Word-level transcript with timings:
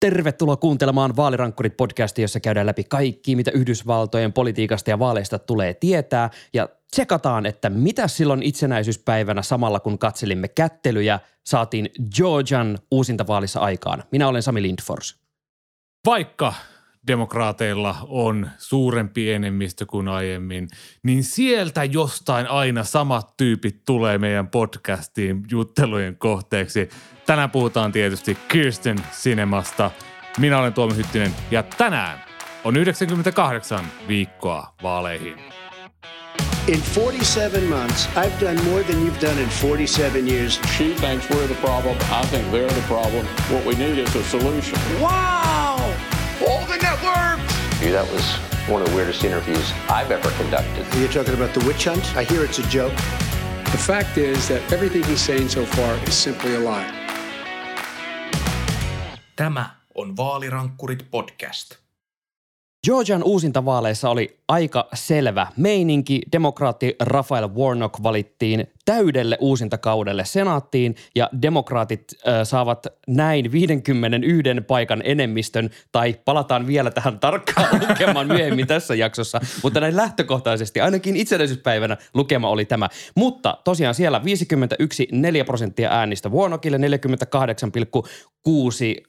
Tervetuloa 0.00 0.56
kuuntelemaan 0.56 1.16
Vaalirankkurit 1.16 1.76
podcastia, 1.76 2.22
jossa 2.22 2.40
käydään 2.40 2.66
läpi 2.66 2.84
kaikki, 2.84 3.36
mitä 3.36 3.50
Yhdysvaltojen 3.50 4.32
politiikasta 4.32 4.90
ja 4.90 4.98
vaaleista 4.98 5.38
tulee 5.38 5.74
tietää 5.74 6.30
ja 6.52 6.68
tsekataan, 6.90 7.46
että 7.46 7.70
mitä 7.70 8.08
silloin 8.08 8.42
itsenäisyyspäivänä 8.42 9.42
samalla 9.42 9.80
kun 9.80 9.98
katselimme 9.98 10.48
kättelyjä 10.48 11.20
saatiin 11.46 11.90
Georgian 12.16 12.78
uusintavaalissa 12.90 13.60
aikaan. 13.60 14.04
Minä 14.12 14.28
olen 14.28 14.42
Sami 14.42 14.62
Lindfors. 14.62 15.20
Vaikka 16.06 16.54
demokraateilla 17.08 17.96
on 18.08 18.50
suurempi 18.58 19.32
enemmistö 19.32 19.86
kuin 19.86 20.08
aiemmin, 20.08 20.68
niin 21.02 21.24
sieltä 21.24 21.84
jostain 21.84 22.46
aina 22.46 22.84
samat 22.84 23.36
tyypit 23.36 23.84
tulee 23.84 24.18
meidän 24.18 24.48
podcastiin 24.48 25.42
juttelujen 25.50 26.16
kohteeksi. 26.16 26.88
Tänään 27.26 27.50
puhutaan 27.50 27.92
tietysti 27.92 28.38
Kirsten 28.48 28.98
Cinemasta. 29.12 29.90
Minä 30.38 30.58
olen 30.58 30.72
Tuomi 30.72 30.96
Hyttinen 30.96 31.32
ja 31.50 31.62
tänään 31.62 32.18
on 32.64 32.76
98 32.76 33.84
viikkoa 34.08 34.74
vaaleihin. 34.82 35.36
In 36.68 36.82
47 36.94 37.64
months, 37.64 38.08
I've 38.14 38.40
done 38.40 38.62
more 38.70 38.84
than 38.84 38.96
you've 39.06 39.20
done 39.20 39.42
in 39.42 39.48
47 39.48 40.28
years. 40.28 40.60
She 40.76 40.94
thinks 40.94 41.26
we're 41.30 41.46
the 41.46 41.54
problem. 41.54 41.96
I 42.10 42.26
think 42.26 42.44
they're 42.52 42.68
the 42.68 42.84
problem. 42.86 43.26
What 43.50 43.64
we 43.64 43.74
need 43.74 43.98
is 43.98 44.14
a 44.16 44.22
solution. 44.22 44.78
Wow! 45.00 45.57
Networks! 47.80 47.92
That 47.92 48.12
was 48.12 48.68
one 48.68 48.82
of 48.82 48.88
the 48.88 48.96
weirdest 48.96 49.24
interviews 49.24 49.72
I've 49.88 50.10
ever 50.10 50.30
conducted. 50.42 50.86
You're 51.00 51.12
talking 51.12 51.34
about 51.34 51.54
the 51.54 51.66
witch 51.66 51.84
hunt? 51.84 52.16
I 52.16 52.24
hear 52.24 52.44
it's 52.44 52.58
a 52.58 52.62
joke. 52.62 52.94
The 53.64 53.78
fact 53.78 54.18
is 54.18 54.48
that 54.48 54.72
everything 54.72 55.04
he's 55.04 55.26
saying 55.26 55.48
so 55.48 55.64
far 55.64 56.08
is 56.08 56.24
simply 56.24 56.54
a 56.54 56.60
lie. 56.60 56.86
Tämä 59.36 59.70
on 59.94 60.16
Vaalirankkurit 60.16 61.10
podcast. 61.10 61.76
Georgian 62.86 63.22
uusintavaaleissa 63.24 64.10
oli 64.10 64.38
aika 64.48 64.88
selvä 64.94 65.46
meininki. 65.56 66.20
Demokraatti 66.32 66.96
Rafael 67.00 67.48
Warnock 67.48 68.02
valittiin 68.02 68.66
täydelle 68.88 69.38
uusintakaudelle 69.40 70.24
senaattiin 70.24 70.94
ja 71.14 71.30
demokraatit 71.42 72.02
äh, 72.28 72.34
saavat 72.42 72.86
näin 73.06 73.52
51 73.52 74.62
paikan 74.66 75.02
enemmistön 75.04 75.70
tai 75.92 76.14
palataan 76.24 76.66
vielä 76.66 76.90
tähän 76.90 77.20
tarkkaan 77.20 77.80
lukemaan 77.88 78.26
myöhemmin 78.26 78.66
tässä 78.66 78.94
jaksossa, 78.94 79.40
mutta 79.62 79.80
näin 79.80 79.96
lähtökohtaisesti 79.96 80.80
ainakin 80.80 81.16
itsenäisyyspäivänä 81.16 81.96
lukema 82.14 82.48
oli 82.48 82.64
tämä. 82.64 82.88
Mutta 83.14 83.58
tosiaan 83.64 83.94
siellä 83.94 84.24
51 84.24 85.08
4 85.12 85.44
prosenttia 85.44 85.90
äänistä 85.90 86.28
Warnockille, 86.28 86.78
48,6 86.78 86.82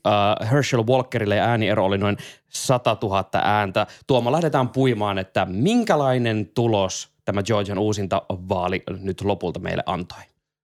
äh, 0.07 0.51
Herschel 0.51 0.83
Walkerille 0.87 1.35
ja 1.35 1.43
ääniero 1.43 1.85
oli 1.85 1.97
noin 1.97 2.17
100 2.49 2.97
000 3.03 3.29
ääntä. 3.33 3.87
Tuoma, 4.07 4.31
lähdetään 4.31 4.69
puimaan, 4.69 5.17
että 5.17 5.45
minkälainen 5.49 6.51
tulos 6.53 7.18
tämä 7.29 7.43
Georgian 7.43 7.77
uusinta 7.77 8.21
vaali 8.29 8.83
nyt 8.99 9.21
lopulta 9.21 9.59
meille 9.59 9.83
antoi? 9.85 10.21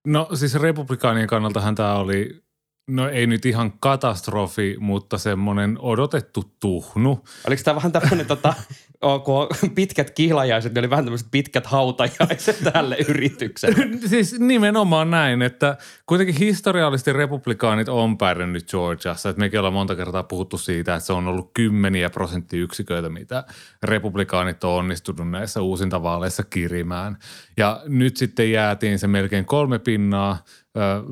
No 0.08 0.28
siis 0.34 0.56
republikaanien 0.56 1.28
kannaltahan 1.28 1.76
tämä 1.76 1.96
oli, 1.96 2.44
no 2.88 3.10
ei 3.10 3.28
nyt 3.28 3.46
ihan 3.46 3.74
katastrofi, 3.80 4.76
mutta 4.80 5.18
semmoinen 5.18 5.78
odotettu 5.80 6.44
tuhnu. 6.60 7.26
Oliko 7.48 7.62
tämä 7.64 7.76
vähän 7.76 7.92
tämmöinen 7.92 8.26
tota, 8.26 8.54
kun 9.00 9.48
pitkät 9.76 10.12
kihlajaiset, 10.12 10.74
niin 10.74 10.80
oli 10.80 10.90
vähän 10.90 11.06
tämmöiset 11.06 11.28
pitkät 11.32 11.66
hautajaiset 11.66 12.60
tälle 12.74 12.98
yritykselle. 13.08 13.88
siis 14.10 14.40
nimenomaan 14.40 15.12
näin, 15.12 15.42
että 15.42 15.78
kuitenkin 16.06 16.36
historiallisesti 16.36 17.14
republikaanit 17.14 17.90
on 17.90 18.18
pärjännyt 18.18 18.72
Georgiassa. 18.72 19.30
Että 19.30 19.40
mekin 19.40 19.60
ollaan 19.60 19.74
monta 19.74 19.96
kertaa 19.96 20.24
puhuttu 20.24 20.58
siitä, 20.58 20.96
että 20.96 21.06
se 21.06 21.14
on 21.14 21.28
ollut 21.28 21.52
kymmeniä 21.54 22.10
prosenttiyksiköitä, 22.10 23.10
mitä 23.10 23.44
republikaanit 23.84 24.64
on 24.64 24.72
onnistunut 24.72 25.30
näissä 25.30 25.62
uusintavaaleissa 25.62 26.44
kirimään. 26.44 27.18
Ja 27.58 27.82
nyt 27.88 28.18
sitten 28.18 28.52
jäätiin 28.52 29.00
se 29.00 29.08
melkein 29.08 29.46
kolme 29.46 29.80
pinnaa 29.80 30.44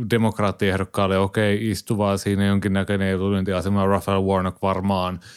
demokraattiehdokkaalle, 0.10 1.18
okei, 1.18 1.70
istuvaa 1.70 2.18
siinä 2.18 2.46
jonkinnäköinen 2.46 3.14
etulyöntiasema, 3.14 3.86
Rafael 3.86 4.22
Warnock 4.22 4.62
varmaan– 4.62 5.20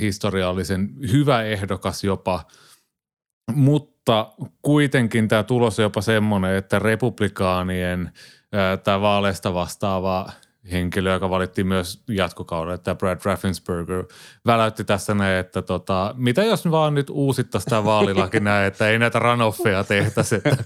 historiallisen 0.00 0.90
hyvä 1.12 1.42
ehdokas 1.42 2.04
jopa, 2.04 2.44
mutta 3.54 4.32
kuitenkin 4.62 5.28
tämä 5.28 5.42
tulos 5.42 5.78
on 5.78 5.82
jopa 5.82 6.00
semmoinen, 6.00 6.56
että 6.56 6.78
republikaanien 6.78 8.12
tämä 8.84 9.00
vaaleista 9.00 9.54
vastaava 9.54 10.32
henkilö, 10.72 11.12
joka 11.12 11.30
valittiin 11.30 11.66
myös 11.66 12.02
jatkokaudella, 12.08 12.74
että 12.74 12.94
Brad 12.94 13.20
Raffensperger 13.24 14.04
väläytti 14.46 14.84
tässä 14.84 15.14
näin, 15.14 15.38
että 15.38 15.62
tota, 15.62 16.14
mitä 16.18 16.42
jos 16.44 16.70
vaan 16.70 16.94
nyt 16.94 17.10
uusittaisiin 17.10 17.70
tämä 17.70 17.84
vaalilaki 17.84 18.40
näin, 18.40 18.66
että 18.66 18.88
ei 18.88 18.98
näitä 18.98 19.18
runoffeja 19.18 19.84
tehtäisi, 19.84 20.34
että 20.34 20.56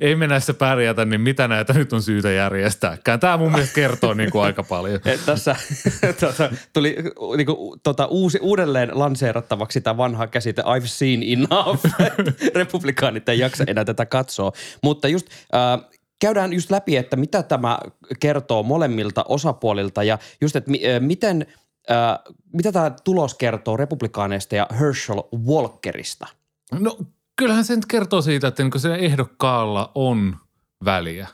ei 0.00 0.16
me 0.16 0.26
näissä 0.26 0.54
pärjätä, 0.54 1.04
niin 1.04 1.20
mitä 1.20 1.48
näitä 1.48 1.72
nyt 1.72 1.92
on 1.92 2.02
syytä 2.02 2.30
järjestääkään. 2.30 3.20
Tämä 3.20 3.36
mun 3.36 3.52
mielestä 3.52 3.74
kertoo 3.74 4.14
niin 4.14 4.30
kuin 4.30 4.44
aika 4.44 4.62
paljon. 4.62 5.00
Et 5.04 5.26
tässä 5.26 5.56
tota, 6.20 6.50
tuli 6.72 6.96
niin 7.36 7.46
kuin, 7.46 7.80
tota, 7.82 8.06
uusi, 8.06 8.38
uudelleen 8.42 8.90
lanseerattavaksi 8.92 9.80
tämä 9.80 9.96
vanha 9.96 10.26
käsite 10.26 10.62
I've 10.62 10.86
seen 10.86 11.22
enough. 11.22 11.84
Republikaanit 12.54 13.28
ei 13.28 13.38
jaksa 13.38 13.64
enää 13.66 13.84
tätä 13.84 14.06
katsoa. 14.06 14.52
Mutta 14.82 15.08
just 15.08 15.26
äh, 15.54 15.95
käydään 16.18 16.52
just 16.52 16.70
läpi, 16.70 16.96
että 16.96 17.16
mitä 17.16 17.42
tämä 17.42 17.78
kertoo 18.20 18.62
molemmilta 18.62 19.24
osapuolilta 19.28 20.02
ja 20.02 20.18
just, 20.40 20.56
että 20.56 20.70
miten, 21.00 21.46
äh, 21.90 22.34
mitä 22.52 22.72
tämä 22.72 22.90
tulos 23.04 23.34
kertoo 23.34 23.76
republikaaneista 23.76 24.56
ja 24.56 24.66
Herschel 24.80 25.22
Walkerista? 25.46 26.26
No 26.80 26.98
kyllähän 27.36 27.64
se 27.64 27.76
nyt 27.76 27.86
kertoo 27.86 28.22
siitä, 28.22 28.48
että 28.48 28.62
niin 28.62 28.80
se 28.80 28.94
ehdokkaalla 28.94 29.92
on 29.94 30.36
väliä. 30.84 31.28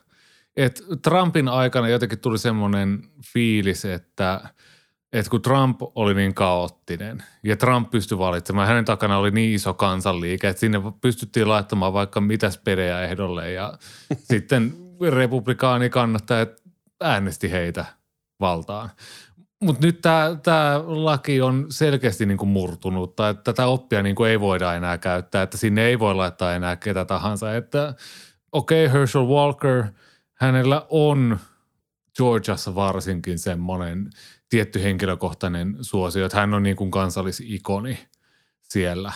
Et 0.56 0.82
Trumpin 1.03 1.49
aikana 1.49 1.88
jotenkin 1.88 2.19
tuli 2.19 2.38
semmoinen 2.38 3.03
fiilis, 3.32 3.84
että– 3.84 4.41
että 5.12 5.31
kun 5.31 5.43
Trump 5.43 5.81
oli 5.95 6.15
niin 6.15 6.34
kaoottinen 6.34 7.23
ja 7.43 7.56
Trump 7.56 7.91
pystyi 7.91 8.19
valitsemaan, 8.19 8.69
hänen 8.69 8.84
takana 8.84 9.19
oli 9.19 9.31
niin 9.31 9.55
iso 9.55 9.75
kansanliike, 9.75 10.49
että 10.49 10.61
sinne 10.61 10.78
pystyttiin 11.00 11.49
laittamaan 11.49 11.93
vaikka 11.93 12.21
mitä 12.21 12.50
spedejä 12.50 13.03
ehdolle 13.03 13.53
ja 13.53 13.78
sitten 14.31 14.75
republikaani 15.11 15.91
kannattajat 15.91 16.62
äänesti 17.00 17.50
heitä 17.50 17.84
valtaan. 18.41 18.91
Mutta 19.62 19.87
nyt 19.87 20.00
tämä 20.43 20.81
laki 20.87 21.41
on 21.41 21.67
selkeästi 21.69 22.27
niinku 22.27 22.47
murtunut, 22.47 23.17
tai 23.17 23.34
tätä 23.44 23.67
oppia 23.67 24.03
niinku 24.03 24.25
ei 24.25 24.41
voida 24.41 24.75
enää 24.75 24.99
käyttää, 24.99 25.43
että 25.43 25.56
sinne 25.56 25.84
ei 25.87 25.99
voi 25.99 26.15
laittaa 26.15 26.55
enää 26.55 26.77
ketä 26.77 27.05
tahansa. 27.05 27.56
Että 27.56 27.94
okei, 28.53 28.87
okay, 28.87 28.99
Herschel 28.99 29.27
Walker, 29.27 29.84
hänellä 30.34 30.87
on 30.91 31.39
Georgiassa 32.17 32.75
varsinkin 32.75 33.39
semmoinen 33.39 34.11
tietty 34.53 34.83
henkilökohtainen 34.83 35.77
suosio, 35.81 36.27
että 36.27 36.41
hän 36.41 36.55
on 36.55 36.63
niin 36.63 36.77
kuin 36.77 36.91
kansallisikoni 36.91 37.99
siellä, 38.63 39.13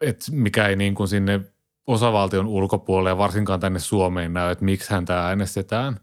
että 0.00 0.26
mikä 0.32 0.66
ei 0.66 0.76
niin 0.76 0.94
kuin 0.94 1.08
sinne 1.08 1.40
osavaltion 1.86 2.46
ulkopuolelle 2.46 3.10
ja 3.10 3.18
varsinkaan 3.18 3.60
tänne 3.60 3.78
Suomeen 3.78 4.32
näy, 4.32 4.52
että 4.52 4.64
miksi 4.64 4.90
häntä 4.90 5.26
äänestetään. 5.26 6.00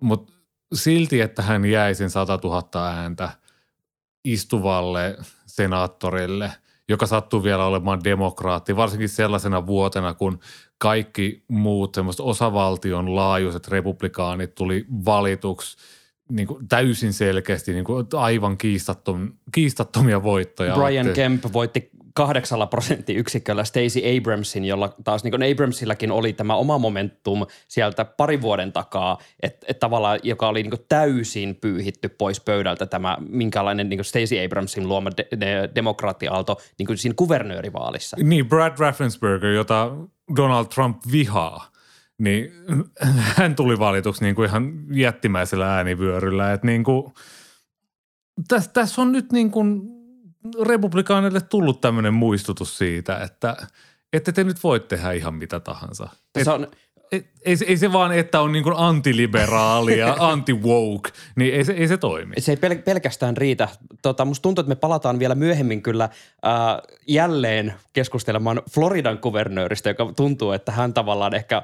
Mutta 0.00 0.32
silti, 0.74 1.20
että 1.20 1.42
hän 1.42 1.64
jäi 1.64 1.94
sen 1.94 2.10
100 2.10 2.38
000 2.44 2.88
ääntä 2.88 3.30
istuvalle 4.24 5.16
senaattorille, 5.46 6.52
joka 6.88 7.06
sattuu 7.06 7.44
vielä 7.44 7.64
olemaan 7.64 8.04
demokraatti, 8.04 8.76
varsinkin 8.76 9.08
sellaisena 9.08 9.66
vuotena, 9.66 10.14
kun 10.14 10.38
kaikki 10.78 11.44
muut 11.48 11.94
semmoiset 11.94 12.20
osavaltion 12.20 13.16
laajuiset 13.16 13.68
republikaanit 13.68 14.54
tuli 14.54 14.86
valituksi– 15.04 15.76
niin 16.30 16.48
kuin 16.48 16.68
täysin 16.68 17.12
selkeästi 17.12 17.72
niin 17.72 17.84
kuin 17.84 18.06
aivan 18.16 18.58
kiistattom, 18.58 19.32
kiistattomia 19.52 20.22
voittoja. 20.22 20.74
Brian 20.74 21.06
otti. 21.06 21.16
Kemp 21.16 21.44
voitti 21.52 21.90
kahdeksalla 22.18 22.66
prosenttiyksiköllä 22.66 23.64
Stacey 23.64 24.02
Abramsin, 24.16 24.64
jolla 24.64 24.94
taas 25.04 25.24
niin 25.24 25.32
kuin 25.32 25.52
Abramsillakin 25.52 26.10
oli 26.10 26.32
tämä 26.32 26.54
oma 26.54 26.78
momentum 26.78 27.46
sieltä 27.68 28.04
pari 28.04 28.40
vuoden 28.40 28.72
takaa, 28.72 29.18
että 29.42 29.66
et 29.68 29.78
tavallaan, 29.78 30.18
joka 30.22 30.48
oli 30.48 30.62
niin 30.62 30.70
kuin 30.70 30.84
täysin 30.88 31.54
pyyhitty 31.54 32.08
pois 32.08 32.40
pöydältä 32.40 32.86
tämä 32.86 33.18
minkälainen 33.28 33.88
niin 33.88 33.98
kuin 33.98 34.04
Stacey 34.04 34.44
Abramsin 34.44 34.88
luoma 34.88 35.10
de, 35.16 35.28
de, 35.40 35.70
demokraattiaalto 35.74 36.58
niin 36.78 36.86
kuin 36.86 36.98
siinä 36.98 37.14
kuvernöörivaalissa. 37.14 38.16
Niin, 38.22 38.48
Brad 38.48 38.78
Raffensperger, 38.78 39.50
jota 39.50 39.90
Donald 40.36 40.66
Trump 40.66 40.96
vihaa– 41.12 41.66
niin 42.18 42.52
hän 43.36 43.54
tuli 43.54 43.78
valituksi 43.78 44.24
niin 44.24 44.34
kuin 44.34 44.48
ihan 44.48 44.72
jättimäisellä 44.92 45.76
äänivyöryllä. 45.76 46.52
Että 46.52 46.66
niin 46.66 46.84
kuin, 46.84 47.12
tässä, 48.48 48.70
tässä 48.72 49.02
on 49.02 49.12
nyt 49.12 49.32
niin 49.32 49.50
kuin 49.50 49.82
republikaanille 50.62 51.40
tullut 51.40 51.80
tämmöinen 51.80 52.14
muistutus 52.14 52.78
siitä, 52.78 53.18
että 53.18 53.56
ette 54.12 54.32
te 54.32 54.44
nyt 54.44 54.62
voi 54.64 54.80
tehdä 54.80 55.12
ihan 55.12 55.34
mitä 55.34 55.60
tahansa. 55.60 56.08
Tässä 56.32 56.54
on 56.54 56.66
ei, 57.12 57.24
ei, 57.44 57.56
se- 57.56 57.64
ei 57.64 57.76
se 57.76 57.92
vaan, 57.92 58.12
että 58.12 58.40
on 58.40 58.52
niin 58.52 58.64
kuin 58.64 58.74
antiliberaali 58.78 59.98
ja 59.98 60.16
anti-woke, 60.30 61.10
niin 61.36 61.54
ei 61.54 61.64
se, 61.64 61.72
ei 61.72 61.88
se 61.88 61.96
toimi. 61.96 62.34
Se 62.38 62.52
ei 62.52 62.56
pel- 62.56 62.82
pelkästään 62.82 63.36
riitä. 63.36 63.68
Tota, 64.02 64.24
musta 64.24 64.42
tuntuu, 64.42 64.60
että 64.62 64.68
me 64.68 64.74
palataan 64.76 65.18
vielä 65.18 65.34
myöhemmin 65.34 65.82
kyllä 65.82 66.04
äh, 66.04 66.10
jälleen 67.08 67.74
keskustelemaan 67.92 68.62
Floridan 68.70 69.18
kuvernööristä, 69.18 69.88
joka 69.90 70.12
tuntuu, 70.16 70.52
että 70.52 70.72
hän 70.72 70.94
tavallaan 70.94 71.34
ehkä 71.34 71.62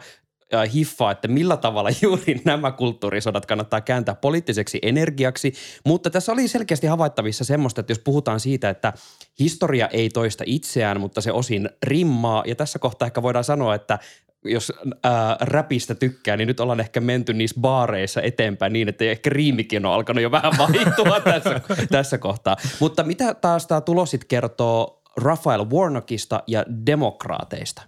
hiffaa, 0.63 1.11
että 1.11 1.29
millä 1.29 1.57
tavalla 1.57 1.91
juuri 2.03 2.41
nämä 2.45 2.73
kulttuurisodat 2.73 3.47
kannattaa 3.47 3.81
kääntää 3.81 4.15
poliittiseksi 4.15 4.79
energiaksi. 4.83 5.53
Mutta 5.87 6.11
tässä 6.11 6.33
oli 6.33 6.49
selkeästi 6.49 6.87
havaittavissa 6.87 7.45
semmoista, 7.45 7.81
että 7.81 7.91
jos 7.91 7.99
puhutaan 7.99 8.41
siitä, 8.41 8.71
että 8.71 8.93
historia 9.39 9.89
ei 9.89 10.09
toista 10.09 10.45
itseään, 10.47 11.01
mutta 11.01 11.21
se 11.21 11.33
osin 11.33 11.71
rimmaa. 11.83 12.43
Ja 12.47 12.55
tässä 12.55 12.79
kohtaa 12.79 13.07
ehkä 13.07 13.23
voidaan 13.23 13.45
sanoa, 13.45 13.75
että 13.75 13.99
jos 14.45 14.73
ää, 15.03 15.37
räpistä 15.41 15.95
tykkää, 15.95 16.37
niin 16.37 16.47
nyt 16.47 16.61
ollaan 16.61 16.81
ehkä 16.81 17.01
menty 17.01 17.33
niissä 17.33 17.61
baareissa 17.61 18.23
eteenpäin 18.23 18.73
niin, 18.73 18.89
että 18.89 19.05
ehkä 19.05 19.31
riimikin 19.31 19.87
on 19.87 19.93
alkanut 19.93 20.23
jo 20.23 20.31
vähän 20.31 20.53
vaihtua 20.59 21.21
tässä, 21.33 21.61
tässä 21.91 22.19
kohtaa. 22.19 22.57
Mutta 22.81 23.03
mitä 23.03 23.35
taas 23.35 23.67
tämä 23.67 23.81
tulos 23.81 24.11
sit 24.11 24.25
kertoo 24.25 25.03
Raphael 25.17 25.71
Warnockista 25.71 26.43
ja 26.47 26.65
demokraateista? 26.87 27.83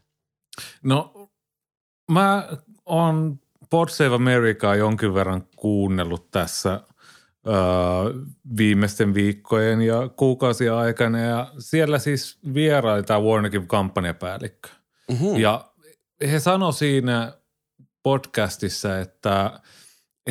No 0.82 1.15
mä 2.10 2.48
oon 2.86 3.38
Pod 3.70 3.88
Save 3.88 4.14
Americaa 4.14 4.74
jonkin 4.74 5.14
verran 5.14 5.42
kuunnellut 5.56 6.30
tässä 6.30 6.80
öö, 7.46 7.54
viimeisten 8.56 9.14
viikkojen 9.14 9.82
ja 9.82 10.08
kuukausien 10.08 10.72
aikana 10.74 11.18
ja 11.18 11.52
siellä 11.58 11.98
siis 11.98 12.38
vieraili 12.54 13.02
tämä 13.02 13.20
Warnockin 13.20 13.66
kampanjapäällikkö. 13.66 14.68
Mm-hmm. 15.10 15.36
Ja 15.36 15.72
he 16.30 16.40
sanoi 16.40 16.72
siinä 16.72 17.32
podcastissa, 18.02 18.98
että 18.98 19.60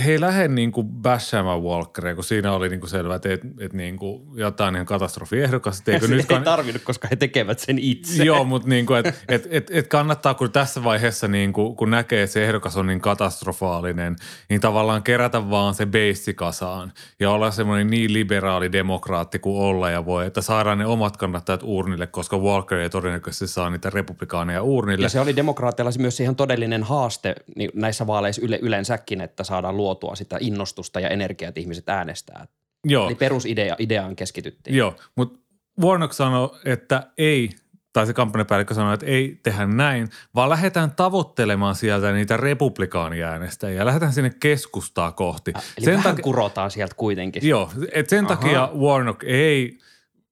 he 0.03 0.12
ei 0.12 0.21
lähde 0.21 0.47
niin 0.47 0.71
kuin 0.71 0.88
bashaamaan 0.88 1.63
Walkeria, 1.63 2.15
kun 2.15 2.24
siinä 2.24 2.53
oli 2.53 2.69
niin 2.69 2.80
kuin 2.80 2.89
selvä, 2.89 3.15
että, 3.15 3.33
että, 3.33 3.47
että 3.59 3.77
niin 3.77 3.97
kuin 3.97 4.21
jotain 4.36 4.75
ihan 4.75 4.86
katastrofiehdokas. 4.86 5.80
että 5.80 5.92
Eikö 5.92 6.07
Se 6.07 6.15
nyt 6.15 6.31
ei 6.31 6.38
kann- 6.38 6.44
tarvinnut, 6.44 6.83
koska 6.83 7.07
he 7.12 7.15
tekevät 7.15 7.59
sen 7.59 7.80
itse. 7.80 8.24
Joo, 8.24 8.44
mutta 8.44 8.69
niin 8.69 8.86
kuin, 8.86 9.00
et, 9.00 9.24
et, 9.27 9.47
et, 9.50 9.71
et 9.71 9.88
kannattaa, 9.88 10.33
kun 10.33 10.51
tässä 10.51 10.83
vaiheessa, 10.83 11.27
niin 11.27 11.53
kuin, 11.53 11.75
kun 11.75 11.92
näkee, 11.92 12.24
että 12.24 12.33
se 12.33 12.45
ehdokas 12.45 12.77
on 12.77 12.88
niin 12.88 13.01
katastrofaalinen, 13.01 14.15
niin 14.50 14.62
tavallaan 14.62 15.03
kerätä 15.03 15.50
vaan 15.50 15.74
se 15.74 15.86
beissi 15.86 16.33
kasaan 16.33 16.94
ja 17.19 17.31
olla 17.31 17.51
semmoinen 17.51 17.88
niin 17.88 18.13
liberaali 18.13 18.71
demokraatti 18.71 19.39
kuin 19.39 19.62
olla 19.62 19.89
ja 19.89 20.06
voi, 20.06 20.25
että 20.25 20.42
saadaan 20.42 20.77
ne 20.77 20.86
omat 20.86 21.18
kannattajat 21.18 21.62
urnille, 21.63 22.07
koska 22.07 22.38
Walker 22.38 22.77
ei 22.77 22.89
todennäköisesti 22.89 23.47
saa 23.47 23.69
niitä 23.69 23.89
republikaaneja 23.89 24.63
urnille. 24.63 25.06
Ja 25.06 25.09
se 25.09 25.19
oli 25.19 25.36
demokraateilla 25.36 25.92
myös 26.00 26.19
ihan 26.19 26.36
todellinen 26.36 26.83
haaste 26.83 27.36
niin 27.56 27.71
näissä 27.74 28.07
vaaleissa 28.07 28.42
yle, 28.42 28.59
yleensäkin, 28.62 29.21
että 29.21 29.44
saadaan 29.44 29.77
luotua 29.85 30.15
sitä 30.15 30.37
innostusta 30.39 30.99
ja 30.99 31.09
energiaa, 31.09 31.49
että 31.49 31.59
ihmiset 31.59 31.89
äänestää. 31.89 32.47
Joo. 32.85 33.07
Eli 33.07 33.15
perusidea, 33.15 33.75
ideaan 33.79 34.15
keskityttiin. 34.15 34.75
Joo, 34.75 34.95
mutta 35.15 35.39
Warnock 35.81 36.13
sanoi, 36.13 36.49
että 36.65 37.11
ei, 37.17 37.49
tai 37.93 38.07
se 38.07 38.13
kampanjapäällikkö 38.13 38.73
sanoi, 38.73 38.93
että 38.93 39.05
ei 39.05 39.39
tehdä 39.43 39.65
näin, 39.65 40.09
vaan 40.35 40.49
lähdetään 40.49 40.91
tavoittelemaan 40.91 41.75
sieltä 41.75 42.11
niitä 42.11 42.37
republikaaniäänestäjiä. 42.37 43.85
Lähdetään 43.85 44.13
sinne 44.13 44.31
keskustaa 44.39 45.11
kohti. 45.11 45.53
Eli 45.77 45.85
sen 45.85 45.97
vähän 45.97 46.21
kurotaan 46.21 46.71
sieltä 46.71 46.95
kuitenkin. 46.97 47.47
Joo, 47.47 47.71
et 47.91 48.09
sen 48.09 48.25
Aha. 48.25 48.35
takia 48.35 48.69
Warnock 48.77 49.23
ei 49.23 49.77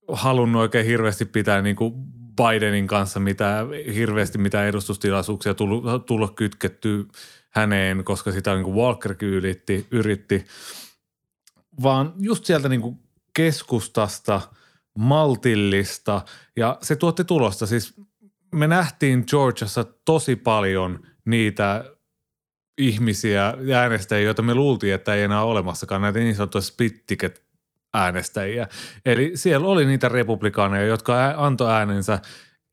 halunnut 0.07 0.61
oikein 0.61 0.85
hirveästi 0.85 1.25
pitää 1.25 1.61
niin 1.61 1.75
kuin 1.75 1.94
Bidenin 2.35 2.88
kanssa 2.88 3.19
mitään, 3.19 3.67
hirveästi 3.95 4.38
mitään 4.38 4.67
edustustilaisuuksia 4.67 5.53
tullut, 5.53 6.05
tulla 6.05 6.27
kytketty 6.35 7.07
häneen, 7.55 8.03
koska 8.03 8.31
sitä 8.31 8.53
niin 8.53 8.63
kuin 8.63 8.75
Walkerkin 8.75 9.29
yritti, 9.29 9.88
yritti, 9.91 10.45
vaan 11.83 12.13
just 12.19 12.45
sieltä 12.45 12.69
niin 12.69 12.81
kuin 12.81 13.00
keskustasta, 13.33 14.41
maltillista 14.97 16.21
ja 16.55 16.77
se 16.81 16.95
tuotti 16.95 17.23
tulosta. 17.23 17.65
Siis 17.65 17.94
me 18.51 18.67
nähtiin 18.67 19.23
Georgiassa 19.29 19.83
tosi 20.05 20.35
paljon 20.35 21.07
niitä 21.25 21.85
ihmisiä 22.77 23.53
ja 23.61 23.77
äänestäjiä, 23.77 24.25
joita 24.25 24.41
me 24.41 24.55
luultiin, 24.55 24.94
että 24.94 25.13
ei 25.13 25.23
enää 25.23 25.44
ole 25.44 25.51
olemassakaan, 25.51 26.01
näitä 26.01 26.19
niin 26.19 26.35
sanottuja 26.35 26.61
split 26.61 27.03
ticket 27.07 27.44
äänestäjiä. 27.94 28.67
Eli 29.05 29.31
siellä 29.35 29.67
oli 29.67 29.85
niitä 29.85 30.09
republikaaneja, 30.09 30.88
jotka 30.88 31.33
antoi 31.38 31.71
äänensä 31.71 32.19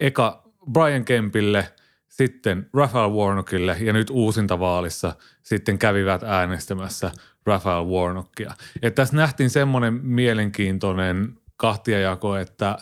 eka 0.01 0.43
Brian 0.73 1.05
Kempille, 1.05 1.73
sitten 2.11 2.71
Raphael 2.75 3.11
Warnockille 3.11 3.77
ja 3.81 3.93
nyt 3.93 4.11
uusintavaalissa 4.11 5.13
sitten 5.43 5.79
kävivät 5.79 6.23
äänestämässä 6.23 7.13
Raphael 7.47 7.85
Warnockia. 7.85 8.55
Et 8.83 8.95
tässä 8.95 9.17
nähtiin 9.17 9.51
semmoinen 9.51 9.95
mielenkiintoinen 9.95 11.39
kahtiajako, 11.57 12.37
että 12.37 12.79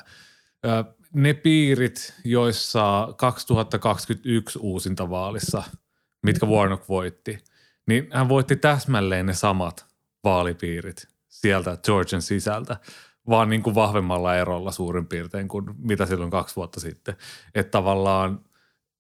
ne 1.12 1.34
piirit, 1.34 2.14
joissa 2.24 3.14
2021 3.16 4.58
uusintavaalissa, 4.62 5.62
mitkä 6.22 6.46
Warnock 6.46 6.88
voitti, 6.88 7.38
niin 7.86 8.08
hän 8.12 8.28
voitti 8.28 8.56
täsmälleen 8.56 9.26
ne 9.26 9.34
samat 9.34 9.86
vaalipiirit 10.24 11.08
sieltä 11.28 11.78
Georgian 11.84 12.22
sisältä, 12.22 12.76
vaan 13.28 13.48
niin 13.48 13.62
kuin 13.62 13.74
vahvemmalla 13.74 14.36
erolla 14.36 14.72
suurin 14.72 15.06
piirtein 15.06 15.48
kuin 15.48 15.64
mitä 15.78 16.06
silloin 16.06 16.30
kaksi 16.30 16.56
vuotta 16.56 16.80
sitten. 16.80 17.16
Että 17.54 17.70
tavallaan 17.70 18.40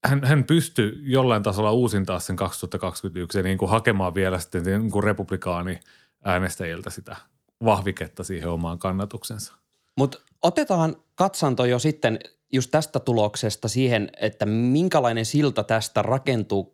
hän, 0.04 0.24
hän 0.24 0.44
pystyi 0.44 0.92
jollain 1.02 1.42
tasolla 1.42 1.72
uusintaa 1.72 2.20
sen 2.20 2.36
2021 2.36 3.38
ja 3.38 3.42
niin 3.42 3.58
kuin 3.58 3.70
hakemaan 3.70 4.14
vielä 4.14 4.38
sitten 4.38 4.62
niin 4.62 4.90
kuin 4.90 5.04
republikaani 5.04 5.80
äänestäjiltä 6.24 6.90
sitä 6.90 7.16
vahviketta 7.64 8.24
siihen 8.24 8.48
omaan 8.48 8.78
kannatuksensa. 8.78 9.54
Mutta 9.96 10.18
otetaan 10.42 10.96
katsanto 11.14 11.64
jo 11.64 11.78
sitten 11.78 12.18
just 12.52 12.70
tästä 12.70 13.00
tuloksesta 13.00 13.68
siihen, 13.68 14.10
että 14.20 14.46
minkälainen 14.46 15.24
silta 15.24 15.64
tästä 15.64 16.02
rakentuu 16.02 16.72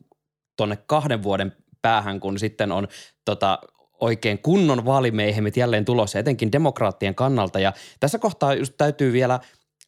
tuonne 0.56 0.76
kahden 0.76 1.22
vuoden 1.22 1.52
päähän, 1.82 2.20
kun 2.20 2.38
sitten 2.38 2.72
on 2.72 2.88
tota, 3.24 3.58
oikein 4.00 4.38
kunnon 4.38 4.84
vaalimeihemet 4.84 5.56
jälleen 5.56 5.84
tulossa, 5.84 6.18
etenkin 6.18 6.52
demokraattien 6.52 7.14
kannalta. 7.14 7.60
Ja 7.60 7.72
tässä 8.00 8.18
kohtaa 8.18 8.54
just 8.54 8.74
täytyy 8.78 9.12
vielä 9.12 9.40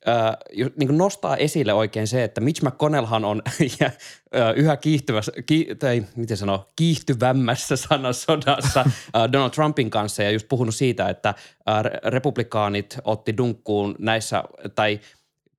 äh, 0.08 0.37
niin 0.76 0.88
kuin 0.88 0.98
nostaa 0.98 1.37
esille 1.37 1.72
oikein 1.72 2.06
se, 2.06 2.25
että 2.25 2.40
Mitch 2.40 2.62
McConnellhan 2.62 3.25
on 3.25 3.43
ja, 3.81 3.90
yhä 4.56 4.76
kiihtyvässä, 4.76 5.32
ki, 5.46 5.69
tai 5.78 6.04
miten 6.16 6.37
sanoo, 6.37 6.70
kiihtyvämmässä 6.76 7.76
sanasodassa 7.76 8.81
äh, 8.81 9.32
Donald 9.32 9.50
Trumpin 9.50 9.90
kanssa. 9.90 10.22
Ja 10.22 10.31
just 10.31 10.48
puhunut 10.48 10.75
siitä, 10.75 11.08
että 11.08 11.28
äh, 11.28 11.82
republikaanit 12.04 12.98
otti 13.05 13.36
dunkkuun 13.36 13.94
näissä, 13.98 14.44
tai 14.74 15.00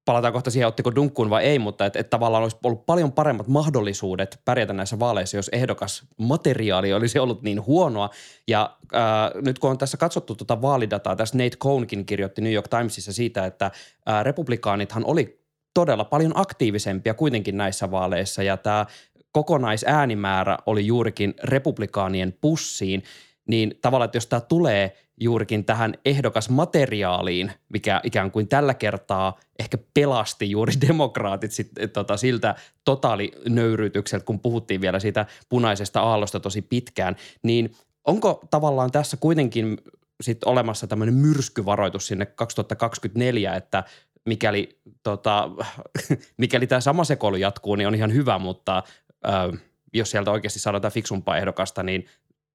palataan 0.07 0.33
kohta 0.33 0.51
siihen, 0.51 0.67
ottiko 0.67 0.95
dunkkuun 0.95 1.29
vai 1.29 1.43
ei, 1.43 1.59
mutta 1.59 1.85
että 1.85 1.99
et 1.99 2.09
tavallaan 2.09 2.43
olisi 2.43 2.57
ollut 2.63 2.85
paljon 2.85 3.11
paremmat 3.11 3.47
mahdollisuudet 3.47 4.41
pärjätä 4.45 4.73
näissä 4.73 4.99
vaaleissa, 4.99 5.37
jos 5.37 5.49
ehdokas 5.53 6.03
materiaali 6.17 6.93
olisi 6.93 7.19
ollut 7.19 7.41
niin 7.41 7.65
huonoa. 7.65 8.09
Ja 8.47 8.77
ää, 8.93 9.31
nyt 9.45 9.59
kun 9.59 9.69
on 9.69 9.77
tässä 9.77 9.97
katsottu 9.97 10.35
tuota 10.35 10.61
vaalidataa, 10.61 11.15
tässä 11.15 11.37
Nate 11.37 11.57
Cohnkin 11.57 12.05
kirjoitti 12.05 12.41
New 12.41 12.53
York 12.53 12.67
Timesissa 12.67 13.13
siitä, 13.13 13.45
että 13.45 13.71
ää, 14.05 14.23
republikaanithan 14.23 15.05
oli 15.05 15.41
todella 15.73 16.05
paljon 16.05 16.31
aktiivisempia 16.35 17.13
kuitenkin 17.13 17.57
näissä 17.57 17.91
vaaleissa 17.91 18.43
ja 18.43 18.57
tämä 18.57 18.85
kokonaisäänimäärä 19.31 20.57
oli 20.65 20.85
juurikin 20.85 21.33
republikaanien 21.43 22.33
pussiin, 22.41 23.03
niin 23.47 23.79
tavallaan, 23.81 24.05
että 24.05 24.17
jos 24.17 24.27
tämä 24.27 24.41
tulee 24.41 25.06
juurikin 25.19 25.65
tähän 25.65 25.93
ehdokasmateriaaliin, 26.05 27.51
mikä 27.69 28.01
ikään 28.03 28.31
kuin 28.31 28.47
tällä 28.47 28.73
kertaa 28.73 29.39
ehkä 29.59 29.77
pelasti 29.93 30.51
juuri 30.51 30.73
demokraatit 30.87 31.51
sit, 31.51 31.71
tota, 31.93 32.17
siltä 32.17 32.55
totaalinöyryytykseltä, 32.83 34.25
kun 34.25 34.39
puhuttiin 34.39 34.81
vielä 34.81 34.99
siitä 34.99 35.25
punaisesta 35.49 36.01
aallosta 36.01 36.39
tosi 36.39 36.61
pitkään, 36.61 37.15
niin 37.43 37.75
onko 38.05 38.41
tavallaan 38.49 38.91
tässä 38.91 39.17
kuitenkin 39.17 39.77
sit 40.21 40.43
olemassa 40.43 40.87
tämmöinen 40.87 41.15
myrskyvaroitus 41.15 42.07
sinne 42.07 42.25
2024, 42.25 43.55
että 43.55 43.83
mikäli, 44.25 44.79
tota, 45.03 45.49
mikäli 46.37 46.67
tämä 46.67 46.81
sama 46.81 47.03
sekoilu 47.03 47.35
jatkuu, 47.35 47.75
niin 47.75 47.87
on 47.87 47.95
ihan 47.95 48.13
hyvä, 48.13 48.39
mutta 48.39 48.83
ö, 49.25 49.57
jos 49.93 50.11
sieltä 50.11 50.31
oikeasti 50.31 50.59
saadaan 50.59 50.91
fiksumpaa 50.91 51.37
ehdokasta, 51.37 51.83
niin 51.83 52.05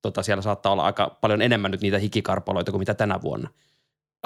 tota, 0.02 0.22
siellä 0.22 0.42
saattaa 0.42 0.72
olla 0.72 0.84
aika 0.84 1.18
paljon 1.20 1.42
enemmän 1.42 1.70
nyt 1.70 1.80
niitä 1.80 1.98
hikikarpaloita 1.98 2.70
kuin 2.70 2.80
mitä 2.80 2.94
tänä 2.94 3.22
vuonna. 3.22 3.48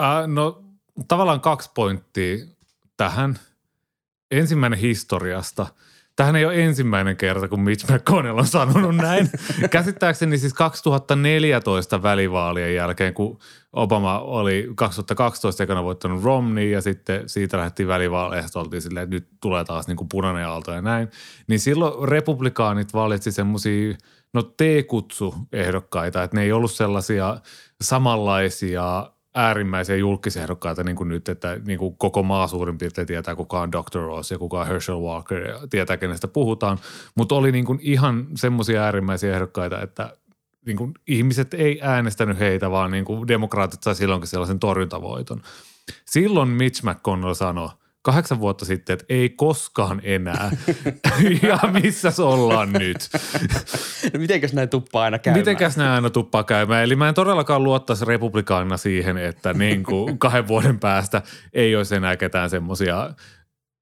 Äh, 0.01 0.27
no 0.27 0.65
tavallaan 1.09 1.41
kaksi 1.41 1.71
pointtia 1.75 2.47
tähän. 2.97 3.39
Ensimmäinen 4.31 4.79
historiasta. 4.79 5.67
Tähän 6.17 6.37
ei 6.37 6.45
ole 6.45 6.65
ensimmäinen 6.65 7.17
kerta, 7.17 7.49
kun 7.49 7.61
Mitch 7.61 7.93
McConnell 7.93 8.39
on 8.39 8.47
sanonut 8.47 8.97
näin. 8.97 9.31
Käsittääkseni 9.71 10.39
siis 10.39 10.55
2014 10.55 12.03
välivaalien 12.03 12.75
jälkeen, 12.75 13.15
kun 13.15 13.39
Obama 13.73 14.21
oli 14.21 14.69
2012 14.75 15.63
ekana 15.63 15.85
voittanut 15.85 16.25
Romney 16.25 16.71
ja 16.71 16.81
sitten 16.81 17.29
siitä 17.29 17.59
lähti 17.59 17.87
välivaaleista, 17.87 18.61
oltiin 18.61 18.83
silleen, 18.83 19.05
että 19.05 19.17
nyt 19.17 19.29
tulee 19.41 19.65
taas 19.65 19.87
niin 19.87 19.97
kuin 19.97 20.09
punainen 20.09 20.47
aalto 20.47 20.73
ja 20.73 20.83
näin. 20.83 21.09
Niin 21.47 21.61
silloin 21.61 22.09
republikaanit 22.09 22.95
valitsi 22.95 23.33
semmoisia 23.33 23.95
no 24.33 24.43
T-kutsu 24.43 25.35
ehdokkaita, 25.53 26.23
että 26.23 26.37
ne 26.37 26.43
ei 26.43 26.53
ollut 26.53 26.73
sellaisia 26.73 27.41
samanlaisia 27.81 29.11
äärimmäisiä 29.35 29.97
julkisehdokkaita 29.97 30.85
niin 30.85 30.97
kuin 30.97 31.09
nyt, 31.09 31.29
että 31.29 31.61
niin 31.67 31.79
kuin 31.79 31.97
koko 31.97 32.23
maa 32.23 32.47
suurin 32.47 32.79
piirtein 32.79 33.07
tietää, 33.07 33.37
kuka 33.37 33.61
on 33.61 33.73
Dr. 33.73 34.01
Ross 34.01 34.31
ja 34.31 34.39
kuka 34.39 34.61
on 34.61 34.67
Herschel 34.67 35.01
Walker 35.01 35.49
ja 35.49 35.59
tietää, 35.71 35.97
kenestä 35.97 36.29
puhutaan. 36.29 36.79
Mutta 37.15 37.35
oli 37.35 37.53
niin 37.53 37.65
kuin 37.65 37.79
ihan 37.83 38.27
semmoisia 38.35 38.83
äärimmäisiä 38.83 39.35
ehdokkaita, 39.35 39.83
että 39.83 40.17
niin 40.67 40.77
kuin 40.77 40.95
ihmiset 41.07 41.55
ei 41.55 41.81
äänestänyt 41.83 42.39
heitä, 42.39 42.71
vaan 42.71 42.91
niin 42.91 43.05
kuin 43.05 43.29
demokraatit 43.29 43.83
sai 43.83 43.95
silloinkin 43.95 44.29
sellaisen 44.29 44.59
torjuntavoiton. 44.59 45.43
Silloin 46.05 46.49
Mitch 46.49 46.85
McConnell 46.85 47.35
sanoi– 47.35 47.69
kahdeksan 48.07 48.41
vuotta 48.41 48.65
sitten, 48.65 48.95
että 48.95 49.05
ei 49.09 49.29
koskaan 49.29 50.01
enää. 50.05 50.51
ja 51.49 51.59
missä 51.83 52.13
ollaan 52.19 52.73
nyt? 52.73 53.09
No 54.15 54.21
mitenkäs 54.21 54.53
näin 54.53 54.69
tuppaa 54.69 55.05
aina 55.05 55.19
käymään? 55.19 55.41
Mitenkäs 55.41 55.77
näin 55.77 55.91
aina 55.91 56.11
tuppaa 56.11 56.45
käymään? 56.45 56.85
Eli 56.85 56.97
mä 56.97 57.09
en 57.09 57.15
todellakaan 57.15 57.65
luottaisi 57.65 58.05
republikaanina 58.05 58.77
siihen, 58.77 59.19
että 59.19 59.53
niin 59.53 59.83
kuin 59.83 60.19
kahden 60.19 60.49
vuoden 60.49 60.79
päästä 60.79 61.23
ei 61.53 61.77
olisi 61.77 61.95
enää 61.95 62.17
ketään 62.17 62.51
semmoisia 62.51 63.11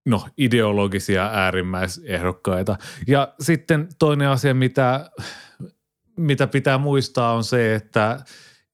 no, 0.07 0.29
ideologisia 0.39 1.31
äärimmäisehdokkaita. 1.33 2.77
Ja 3.07 3.35
sitten 3.41 3.89
toinen 3.99 4.29
asia, 4.29 4.55
mitä, 4.55 5.11
mitä 6.17 6.47
pitää 6.47 6.79
muistaa 6.79 7.33
on 7.33 7.45
se, 7.45 7.75
että– 7.75 8.19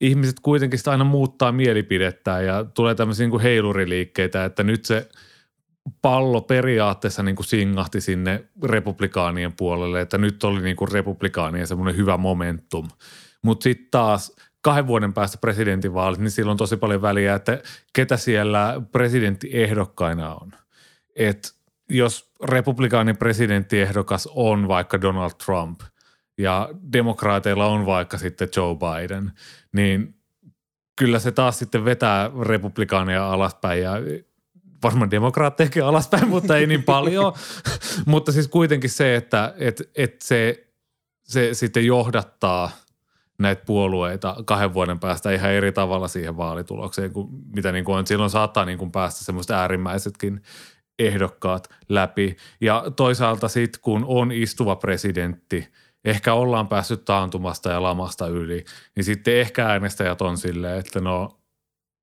ihmiset 0.01 0.41
kuitenkin 0.41 0.79
sitä 0.79 0.91
aina 0.91 1.05
muuttaa 1.05 1.53
mielipidettä 1.53 2.41
ja 2.41 2.65
tulee 2.65 2.95
tämmöisiä 2.95 3.25
niin 3.25 3.31
kuin 3.31 3.43
heiluriliikkeitä, 3.43 4.45
että 4.45 4.63
nyt 4.63 4.85
se– 4.85 5.09
pallo 6.03 6.41
periaatteessa 6.41 7.23
niin 7.23 7.37
kuin 7.37 7.47
singahti 7.47 8.01
sinne 8.01 8.45
republikaanien 8.63 9.53
puolelle, 9.53 10.01
että 10.01 10.19
nyt 10.19 10.45
oli 10.45 10.63
niin 10.63 10.77
kuin 10.77 10.93
republikaanien 10.93 11.67
semmoinen 11.67 11.97
hyvä 11.97 12.17
momentum. 12.17 12.89
Mutta 13.43 13.65
sitten 13.65 13.89
taas 13.91 14.37
kahden 14.63 14.87
vuoden 14.87 15.13
päästä 15.13 15.39
presidentinvaalit, 15.39 16.21
niin 16.21 16.31
silloin 16.31 16.55
on 16.55 16.59
tosi 16.59 16.77
paljon 16.77 17.03
väliä, 17.03 17.35
että 17.35 17.63
ketä 17.93 18.17
siellä 18.17 18.83
presidenttiehdokkaina 18.93 20.35
on. 20.35 20.53
Et 21.17 21.55
jos 21.89 22.33
republikaanin 22.45 23.17
presidenttiehdokas 23.17 24.29
on 24.35 24.69
vaikka 24.69 25.01
Donald 25.01 25.31
Trump 25.45 25.81
ja 26.39 26.69
demokraateilla 26.93 27.67
on 27.67 27.87
vaikka 27.87 28.19
sitten 28.19 28.49
Joe 28.57 28.77
Biden, 28.77 29.33
niin 29.73 30.15
kyllä 30.97 31.19
se 31.19 31.33
taas 31.33 31.59
sitten 31.59 31.85
vetää 31.85 32.31
republikaania 32.43 33.33
alaspäin 33.33 33.83
ja 33.83 33.93
varmaan 34.83 35.11
demokraattejakin 35.11 35.85
alaspäin, 35.85 36.29
mutta 36.35 36.57
ei 36.57 36.67
niin 36.67 36.83
paljon. 36.83 37.33
mutta 38.07 38.33
siis 38.33 38.49
kuitenkin 38.49 38.91
se, 38.91 39.17
että 39.17 39.55
et, 39.59 39.91
et 39.95 40.23
se, 40.23 40.69
se 41.25 41.55
sitten 41.55 41.87
johdattaa 41.87 42.71
näitä 43.39 43.63
puolueita 43.67 44.37
kahden 44.45 44.75
vuoden 44.75 44.99
päästä 44.99 45.33
ihan 45.33 45.51
eri 45.51 45.73
tavalla 45.73 46.09
siihen 46.09 46.37
vaalitulokseen, 46.37 47.13
kuin 47.13 47.29
mitä 47.55 47.73
niin 47.73 47.85
kuin 47.85 47.99
on. 47.99 48.07
Silloin 48.07 48.31
saattaa 48.31 48.65
niin 48.65 48.79
kuin 48.79 48.93
päästä 48.93 49.25
semmoista 49.25 49.61
äärimmäisetkin 49.61 50.43
ehdokkaat 50.99 51.69
läpi. 51.89 52.37
Ja 52.61 52.85
toisaalta 52.97 53.49
sitten, 53.49 53.81
kun 53.81 54.05
on 54.09 54.33
istuva 54.33 54.77
presidentti, 54.77 55.69
ehkä 56.05 56.35
ollaan 56.35 56.69
päässyt 56.69 57.05
taantumasta 57.05 57.71
ja 57.71 57.83
lamasta 57.83 58.27
yli, 58.27 58.65
niin 58.97 59.05
sitten 59.05 59.37
ehkä 59.37 59.67
äänestäjät 59.67 60.23
on 60.23 60.39
silleen, 60.39 60.79
että 60.79 61.01
no 61.01 61.40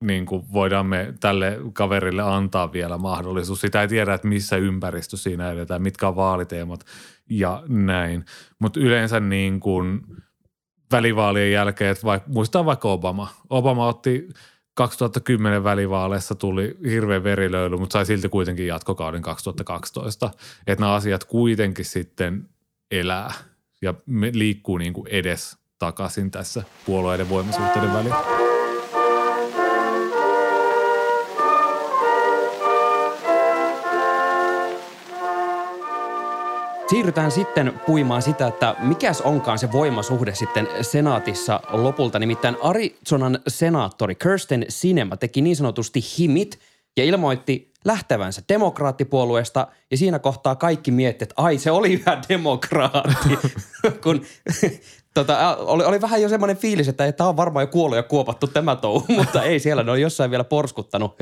niin 0.04 0.25
kuin 0.25 0.44
voidaan 0.54 0.86
me 0.86 1.13
tälle 1.20 1.60
kaverille 1.74 2.22
antaa 2.22 2.74
vielä 2.74 2.98
mahdollisuus. 2.98 3.62
Sitä 3.62 3.82
ei 3.82 3.88
tiedä, 3.88 4.13
että 4.13 4.27
missä 4.27 4.58
ympäristö 4.58 5.18
siinä 5.18 5.51
edetään, 5.51 5.82
mitkä 5.82 6.08
on 6.08 6.16
vaaliteemat 6.16 6.86
ja 7.30 7.63
näin. 7.68 8.25
Mutta 8.60 8.80
yleensä 8.80 9.20
niin 9.20 9.60
kuin 9.60 10.01
välivaalien 10.92 11.51
jälkeen, 11.51 11.92
että 11.92 12.06
vaikka, 12.06 12.30
muistaa 12.30 12.66
vaikka 12.66 12.92
Obama. 12.92 13.27
Obama 13.50 13.88
otti 13.88 14.30
2010 14.74 15.63
välivaaleissa 15.63 16.36
tuli 16.36 16.77
hirveän 16.89 17.24
verilöyly, 17.24 17.77
mutta 17.77 17.94
sai 17.94 18.06
silti 18.06 18.30
kuitenkin 18.30 18.68
jatkokauden 18.68 19.22
2012. 19.22 20.32
Että 20.68 20.84
nämä 20.84 20.94
asiat 20.94 21.24
kuitenkin 21.24 21.86
sitten 21.86 22.50
elää 22.92 23.34
ja 23.82 23.94
liikkuu 24.34 24.77
niin 24.77 24.94
kuin 24.94 25.08
edes 25.08 25.58
takaisin 25.80 26.32
tässä 26.32 26.63
puolueiden 26.86 27.30
voimasuhteiden 27.30 27.94
välillä. 27.94 28.67
Siirrytään 36.89 37.32
sitten 37.32 37.74
puimaan 37.86 38.22
sitä, 38.22 38.48
että 38.48 38.75
mikäs 38.79 39.22
onkaan 39.22 39.60
se 39.60 39.72
voimasuhde 39.72 40.36
sitten 40.36 40.67
senaatissa 40.82 41.60
lopulta. 41.70 42.20
Nimittäin 42.20 42.58
Arizonan 42.62 43.39
senaattori 43.48 44.15
Kirsten 44.15 44.65
Sinema 44.70 45.17
teki 45.17 45.41
niin 45.41 45.56
sanotusti 45.56 46.00
himit 46.20 46.60
ja 46.98 47.03
ilmoitti 47.03 47.72
lähtevänsä 47.88 48.41
demokraattipuolueesta 48.50 49.67
ja 49.91 49.98
siinä 49.98 50.20
kohtaa 50.20 50.56
kaikki 50.56 50.91
miettivät, 50.91 51.32
että 51.32 51.41
ai 51.41 51.58
se 51.58 51.72
oli 51.72 51.94
yhä 51.94 52.22
demokraatti, 52.29 53.29
kun 54.03 54.25
tota, 55.13 55.56
oli, 55.56 55.84
oli 55.84 56.01
vähän 56.01 56.22
jo 56.22 56.29
semmoinen 56.29 56.58
fiilis, 56.58 56.88
että 56.88 57.12
tämä 57.12 57.29
on 57.29 57.38
varmaan 57.38 57.63
jo 57.63 57.67
kuollut 57.67 57.98
ja 57.98 58.03
kuopattu 58.03 58.48
tämä 58.48 58.75
touhu, 58.75 59.06
mutta 59.20 59.44
ei 59.44 59.60
siellä, 59.60 59.84
ne 59.84 59.91
on 59.91 60.01
jossain 60.01 60.32
vielä 60.32 60.44
porskuttanut. 60.44 61.15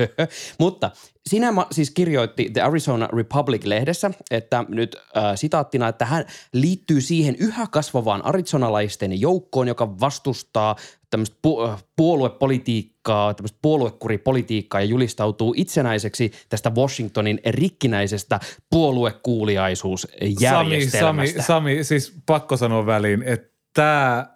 mutta 0.58 0.90
Sinema 1.26 1.66
siis 1.72 1.90
kirjoitti 1.90 2.50
The 2.52 2.60
Arizona 2.62 3.08
Republic-lehdessä, 3.12 4.10
että 4.30 4.64
nyt 4.68 4.96
äh, 5.16 5.24
sitaattina, 5.34 5.88
että 5.88 6.04
hän 6.04 6.24
liittyy 6.52 7.00
siihen 7.00 7.36
yhä 7.38 7.66
kasvavaan 7.70 8.24
arizonalaisten 8.24 9.20
joukkoon, 9.20 9.68
joka 9.68 10.00
vastustaa 10.00 10.76
tämmöistä 11.10 11.36
pu- 11.46 11.78
puoluepolitiikkaa, 11.96 12.95
tämmöistä 13.36 13.58
puoluekuripolitiikkaa 13.62 14.80
ja 14.80 14.86
julistautuu 14.86 15.54
itsenäiseksi 15.56 16.32
tästä 16.48 16.70
Washingtonin 16.70 17.40
rikkinäisestä 17.46 18.40
puoluekuuliaisuusjärjestelmästä. 18.70 21.42
Sami, 21.42 21.42
Sami, 21.42 21.74
Sami 21.74 21.84
siis 21.84 22.14
pakko 22.26 22.56
sanoa 22.56 22.86
väliin, 22.86 23.22
että 23.22 23.48
tämä, 23.74 24.26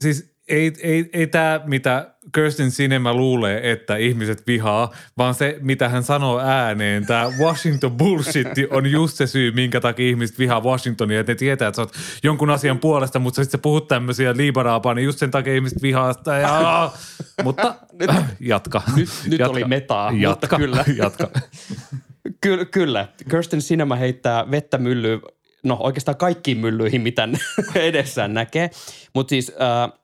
siis 0.00 0.36
ei, 0.48 0.72
ei, 0.82 1.10
ei 1.12 1.26
tämä, 1.26 1.60
mitä 1.64 2.15
Kirsten 2.34 2.70
Sinema 2.70 3.14
luulee, 3.14 3.72
että 3.72 3.96
ihmiset 3.96 4.46
vihaa, 4.46 4.94
vaan 5.18 5.34
se, 5.34 5.58
mitä 5.60 5.88
hän 5.88 6.02
sanoo 6.02 6.40
ääneen, 6.40 7.06
tämä 7.06 7.32
Washington 7.38 7.92
bullshit 7.92 8.48
on 8.70 8.90
just 8.90 9.16
se 9.16 9.26
syy, 9.26 9.50
minkä 9.50 9.80
takia 9.80 10.08
ihmiset 10.08 10.38
vihaa 10.38 10.62
Washingtonia, 10.62 11.20
että 11.20 11.32
ne 11.32 11.36
tietää, 11.36 11.68
että 11.68 11.76
sä 11.76 11.82
oot 11.82 11.92
jonkun 12.22 12.50
asian 12.50 12.78
puolesta, 12.78 13.18
mutta 13.18 13.42
sitten 13.42 13.58
sä 13.58 13.62
puhut 13.62 13.88
tämmöisiä 13.88 14.36
liibaraapaa, 14.36 14.94
niin 14.94 15.04
just 15.04 15.18
sen 15.18 15.30
takia 15.30 15.54
ihmiset 15.54 15.82
vihaa 15.82 16.12
sitä. 16.12 16.36
Ja, 16.36 16.90
mutta 17.44 17.74
nyt, 17.92 18.10
jatka. 18.40 18.82
Nyt, 18.96 19.08
nyt 19.26 19.38
jatka. 19.38 19.52
oli 19.52 19.64
metaa, 19.64 20.12
jatka, 20.12 20.28
mutta 20.30 20.56
kyllä. 20.56 20.84
Jatka. 21.04 21.30
Ky- 22.40 22.64
kyllä. 22.64 23.08
Kirsten 23.30 23.62
Sinema 23.62 23.96
heittää 23.96 24.50
vettä 24.50 24.78
myllyyn 24.78 25.20
no 25.62 25.76
oikeastaan 25.80 26.16
kaikkiin 26.16 26.58
myllyihin, 26.58 27.00
mitä 27.00 27.28
edessään 27.74 28.34
näkee. 28.34 28.70
Mutta 29.14 29.30
siis 29.30 29.52
äh, 29.60 29.98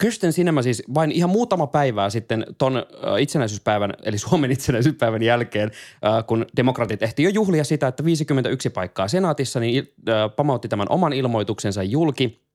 Kirsten 0.00 0.32
Sinema 0.32 0.62
siis 0.62 0.82
vain 0.94 1.12
ihan 1.12 1.30
muutama 1.30 1.66
päivää 1.66 2.10
sitten 2.10 2.46
ton 2.58 2.82
itsenäisyyspäivän, 3.18 3.92
eli 4.02 4.18
Suomen 4.18 4.50
itsenäisyyspäivän 4.50 5.22
jälkeen, 5.22 5.70
kun 6.26 6.46
demokraatit 6.56 7.02
ehti 7.02 7.22
jo 7.22 7.30
juhlia 7.30 7.64
sitä, 7.64 7.88
että 7.88 8.04
51 8.04 8.70
paikkaa 8.70 9.08
senaatissa, 9.08 9.60
niin 9.60 9.94
pamautti 10.36 10.68
tämän 10.68 10.86
oman 10.90 11.12
ilmoituksensa 11.12 11.82
julki– 11.82 12.40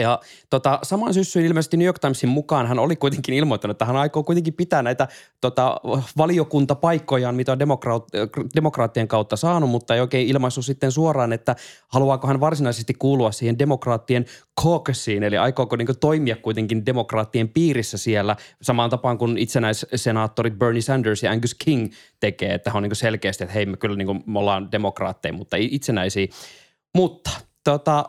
ja 0.00 0.20
tota, 0.50 0.78
samaan 0.82 1.14
syssyyn 1.14 1.46
ilmeisesti 1.46 1.76
New 1.76 1.86
York 1.86 1.98
Timesin 1.98 2.28
mukaan 2.28 2.66
hän 2.66 2.78
oli 2.78 2.96
kuitenkin 2.96 3.34
ilmoittanut, 3.34 3.74
että 3.74 3.84
hän 3.84 3.96
aikoo 3.96 4.22
kuitenkin 4.22 4.54
pitää 4.54 4.82
näitä 4.82 5.08
tota, 5.40 5.80
valiokuntapaikkojaan, 6.16 7.34
mitä 7.34 7.52
on 7.52 7.58
demokraat, 7.58 8.04
demokraattien 8.54 9.08
kautta 9.08 9.36
saanut, 9.36 9.70
mutta 9.70 9.94
ei 9.94 10.00
oikein 10.00 10.28
ilmaisu 10.28 10.62
sitten 10.62 10.92
suoraan, 10.92 11.32
että 11.32 11.56
haluaako 11.88 12.26
hän 12.26 12.40
varsinaisesti 12.40 12.94
kuulua 12.94 13.32
siihen 13.32 13.58
demokraattien 13.58 14.26
caucusiin, 14.62 15.22
eli 15.22 15.38
aikooko 15.38 15.76
niin 15.76 15.88
toimia 16.00 16.36
kuitenkin 16.36 16.86
demokraattien 16.86 17.48
piirissä 17.48 17.98
siellä 17.98 18.36
samaan 18.62 18.90
tapaan 18.90 19.18
kuin 19.18 19.38
itsenäissenaattorit 19.38 20.58
Bernie 20.58 20.82
Sanders 20.82 21.22
ja 21.22 21.30
Angus 21.30 21.54
King 21.54 21.92
tekee, 22.20 22.54
että 22.54 22.70
hän 22.70 22.76
on 22.76 22.82
niin 22.82 22.96
selkeästi, 22.96 23.44
että 23.44 23.54
hei 23.54 23.66
me 23.66 23.76
kyllä 23.76 23.96
niin 23.96 24.22
me 24.26 24.38
ollaan 24.38 24.72
demokraatteja, 24.72 25.32
mutta 25.32 25.56
itsenäisiä. 25.60 26.26
Mutta 26.94 27.30
tota, 27.64 28.04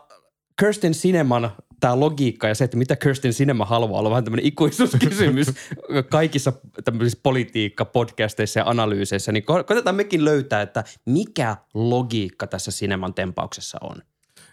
Kirsten 0.59 0.93
Sineman 0.93 1.51
tämä 1.79 1.99
logiikka 1.99 2.47
ja 2.47 2.55
se, 2.55 2.63
että 2.63 2.77
mitä 2.77 2.95
Kirsten 2.95 3.33
Sinema 3.33 3.65
haluaa, 3.65 4.01
on 4.01 4.09
vähän 4.09 4.23
tämmöinen 4.23 4.45
ikuisuuskysymys 4.45 5.47
kaikissa 6.09 6.53
tämmöisissä 6.83 7.19
politiikka-podcasteissa 7.23 8.59
ja 8.59 8.69
analyyseissä, 8.69 9.31
niin 9.31 9.43
ko- 9.43 9.63
koitetaan 9.63 9.95
mekin 9.95 10.25
löytää, 10.25 10.61
että 10.61 10.83
mikä 11.05 11.57
logiikka 11.73 12.47
tässä 12.47 12.71
Sineman 12.71 13.13
tempauksessa 13.13 13.77
on. 13.81 13.95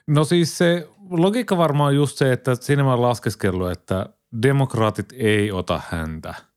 No 0.07 0.25
siis 0.25 0.59
se 0.59 0.89
logiikka 1.11 1.57
varmaan 1.57 1.89
on 1.89 1.97
just 1.97 2.19
se, 2.19 2.33
että 2.33 2.55
Sinema 2.55 2.93
on 2.93 3.03
laskeskellut, 3.03 3.71
että 3.71 4.07
demokraatit 4.43 5.13
ei 5.17 5.53
ota 5.53 5.81
häntä– 5.91 6.35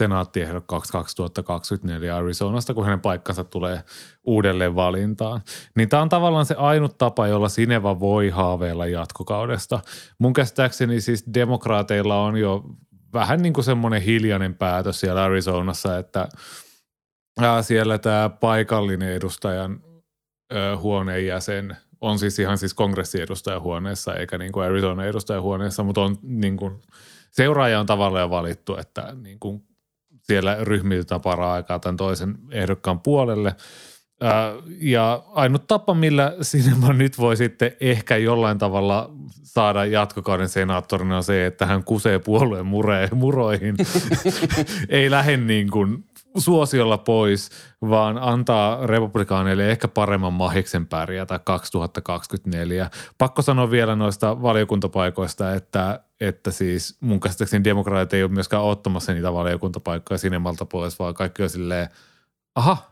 senaattiehdokkaaksi 0.00 0.92
2024 0.92 2.16
Arizonasta, 2.16 2.74
kun 2.74 2.84
hänen 2.84 3.00
paikkansa 3.00 3.44
tulee 3.44 3.82
uudelleen 4.24 4.74
valintaan. 4.74 5.40
Niin 5.76 5.88
tämä 5.88 6.02
on 6.02 6.08
tavallaan 6.08 6.46
se 6.46 6.54
ainut 6.54 6.98
tapa, 6.98 7.26
jolla 7.26 7.48
Sineva 7.48 8.00
voi 8.00 8.28
haaveilla 8.28 8.86
jatkokaudesta. 8.86 9.80
Mun 10.18 10.32
käsittääkseni 10.32 11.00
siis 11.00 11.24
demokraateilla 11.34 12.22
on 12.22 12.36
jo 12.36 12.64
vähän 13.12 13.42
niin 13.42 13.52
kuin 13.52 13.64
semmoinen 13.64 14.02
hiljainen 14.02 14.54
päätös 14.54 15.00
siellä 15.00 15.24
Arizonassa, 15.24 15.98
että 15.98 16.28
siellä 17.62 17.98
tämä 17.98 18.28
paikallinen 18.28 19.12
edustajan 19.12 19.80
huoneen 20.76 21.26
jäsen 21.26 21.76
on 22.00 22.18
siis 22.18 22.38
ihan 22.38 22.58
siis 22.58 22.74
kongressiedustajahuoneessa 22.74 24.14
eikä 24.14 24.38
niin 24.38 24.52
kuin 24.52 24.66
Arizona 24.66 25.04
edustajahuoneessa, 25.04 25.82
mutta 25.82 26.00
on 26.00 26.16
niin 26.22 26.56
kuin, 26.56 26.82
seuraaja 27.30 27.80
on 27.80 27.86
tavallaan 27.86 28.30
valittu, 28.30 28.76
että 28.76 29.14
niin 29.22 29.40
kuin 29.40 29.69
siellä 30.30 30.56
ryhmitytään 30.60 31.20
para-aikaa 31.20 31.78
tämän 31.78 31.96
toisen 31.96 32.34
ehdokkaan 32.50 33.00
puolelle. 33.00 33.54
Ja 34.80 35.22
ainut 35.32 35.66
tapa, 35.66 35.94
millä 35.94 36.34
Sinema 36.42 36.92
nyt 36.92 37.18
voi 37.18 37.36
sitten 37.36 37.72
ehkä 37.80 38.16
jollain 38.16 38.58
tavalla 38.58 39.10
saada 39.42 39.84
jatkokauden 39.84 40.48
senaattorina 40.48 41.16
on 41.16 41.24
se, 41.24 41.46
että 41.46 41.66
hän 41.66 41.84
kusee 41.84 42.18
puolueen 42.18 42.66
muree, 42.66 43.08
muroihin. 43.12 43.76
Ei 44.88 45.10
lähde 45.10 45.36
niin 45.36 45.70
kuin 45.70 46.04
suosiolla 46.36 46.98
pois, 46.98 47.50
vaan 47.82 48.18
antaa 48.18 48.86
republikaaneille 48.86 49.70
ehkä 49.70 49.88
paremman 49.88 50.32
mahiksen 50.32 50.86
pärjätä 50.86 51.38
2024. 51.38 52.90
Pakko 53.18 53.42
sanoa 53.42 53.70
vielä 53.70 53.96
noista 53.96 54.42
valiokuntapaikoista, 54.42 55.54
että, 55.54 56.00
että 56.20 56.50
siis 56.50 56.96
mun 57.00 57.20
käsittääkseni 57.20 57.64
demokraatit 57.64 58.14
ei 58.14 58.22
ole 58.22 58.32
myöskään 58.32 58.62
ottamassa 58.62 59.12
niitä 59.12 59.32
valiokuntapaikkoja 59.32 60.18
sinemalta 60.18 60.64
pois, 60.64 60.98
vaan 60.98 61.14
kaikki 61.14 61.42
on 61.42 61.50
silleen, 61.50 61.88
aha, 62.54 62.90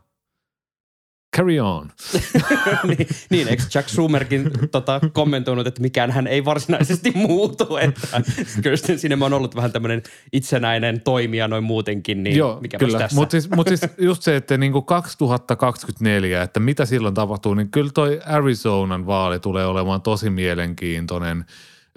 carry 1.38 1.59
on. 1.61 1.90
niin, 2.88 3.09
niin, 3.30 3.49
eikö 3.49 3.62
Jack 3.75 3.88
Schumerkin 3.88 4.50
tota, 4.71 5.00
kommentoinut, 5.12 5.66
että 5.66 5.83
mikään 5.83 6.11
hän 6.11 6.26
ei 6.26 6.45
varsinaisesti 6.45 7.12
muutu, 7.14 7.76
että 7.76 8.23
Kirsten 8.62 8.99
Sinema 8.99 9.26
on 9.26 9.33
ollut 9.33 9.57
vähän 9.57 9.73
tämmöinen 9.73 10.02
itsenäinen 10.33 11.00
toimija 11.00 11.49
noin 11.49 11.64
muutenkin, 11.64 12.23
niin 12.23 12.37
Joo, 12.37 12.61
mikä 12.61 12.78
kyllä. 12.78 12.99
tässä? 12.99 13.16
Mutta 13.16 13.30
siis, 13.30 13.50
mut 13.50 13.68
siis 13.68 13.80
just 13.99 14.23
se, 14.23 14.37
että 14.37 14.57
niinku 14.57 14.83
2024, 14.83 16.42
että 16.42 16.61
mitä 16.61 16.85
silloin 16.85 17.14
tapahtuu, 17.14 17.54
niin 17.54 17.71
kyllä 17.71 17.90
toi 17.95 18.21
Arizonan 18.26 19.07
vaali 19.07 19.40
tulee 19.40 19.66
olemaan 19.66 20.02
tosi 20.02 20.30
mielenkiintoinen, 20.30 21.45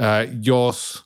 äh, 0.01 0.27
jos 0.43 1.03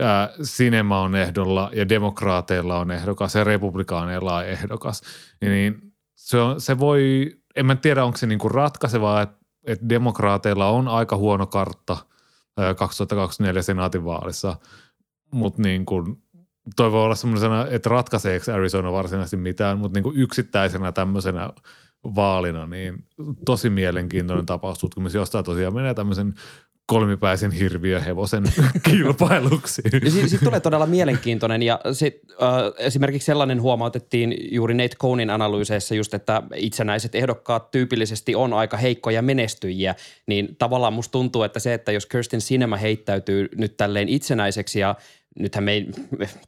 äh,– 0.00 0.28
Sinema 0.42 1.00
on 1.00 1.16
ehdolla 1.16 1.70
ja 1.72 1.88
demokraateilla 1.88 2.78
on 2.78 2.90
ehdokas 2.90 3.34
ja 3.34 3.44
republikaaneilla 3.44 4.36
on 4.36 4.46
ehdokas, 4.46 5.02
niin 5.40 5.88
se, 6.14 6.38
on, 6.38 6.60
se 6.60 6.78
voi 6.78 7.37
en 7.58 7.66
mä 7.66 7.76
tiedä, 7.76 8.04
onko 8.04 8.18
se 8.18 8.26
niinku 8.26 8.48
ratkaisevaa, 8.48 9.22
että, 9.22 9.36
että 9.64 9.88
demokraateilla 9.88 10.68
on 10.68 10.88
aika 10.88 11.16
huono 11.16 11.46
kartta 11.46 11.96
2024 12.76 13.62
senaatin 13.62 14.04
vaalissa, 14.04 14.56
mutta 15.32 15.62
niin 15.62 15.86
kuin, 15.86 16.22
toi 16.76 16.92
voi 16.92 17.04
olla 17.04 17.14
semmoisena, 17.14 17.66
että 17.66 17.88
ratkaiseeko 17.88 18.52
Arizona 18.52 18.92
varsinaisesti 18.92 19.36
mitään, 19.36 19.78
mutta 19.78 20.00
niin 20.00 20.16
yksittäisenä 20.16 20.92
tämmöisenä 20.92 21.50
vaalina, 22.04 22.66
niin 22.66 23.06
tosi 23.44 23.70
mielenkiintoinen 23.70 24.46
tapaustutkimus, 24.46 25.14
josta 25.14 25.42
tosiaan 25.42 25.74
menee 25.74 25.94
tämmöisen 25.94 26.34
kolmipäisen 26.88 27.50
hirviöhevosen 27.50 28.44
kilpailuksi. 28.90 29.82
Sitten 29.82 30.28
sit 30.28 30.40
tulee 30.44 30.60
todella 30.60 30.86
mielenkiintoinen 30.86 31.62
ja 31.62 31.80
sit, 31.92 32.20
äh, 32.42 32.48
esimerkiksi 32.78 33.26
sellainen 33.26 33.62
huomautettiin 33.62 34.36
juuri 34.54 34.74
Nate 34.74 34.96
Cohnin 34.96 35.30
analyyseissa 35.30 35.94
just, 35.94 36.14
että 36.14 36.42
itsenäiset 36.54 37.14
ehdokkaat 37.14 37.70
tyypillisesti 37.70 38.34
on 38.34 38.52
aika 38.52 38.76
heikkoja 38.76 39.22
menestyjiä, 39.22 39.94
niin 40.26 40.56
tavallaan 40.58 40.92
musta 40.92 41.12
tuntuu, 41.12 41.42
että 41.42 41.60
se, 41.60 41.74
että 41.74 41.92
jos 41.92 42.06
Kirsten 42.06 42.40
Sinema 42.40 42.76
heittäytyy 42.76 43.48
nyt 43.56 43.76
tälleen 43.76 44.08
itsenäiseksi 44.08 44.80
ja 44.80 44.94
nythän 45.38 45.64
me 45.64 45.72
ei 45.72 45.86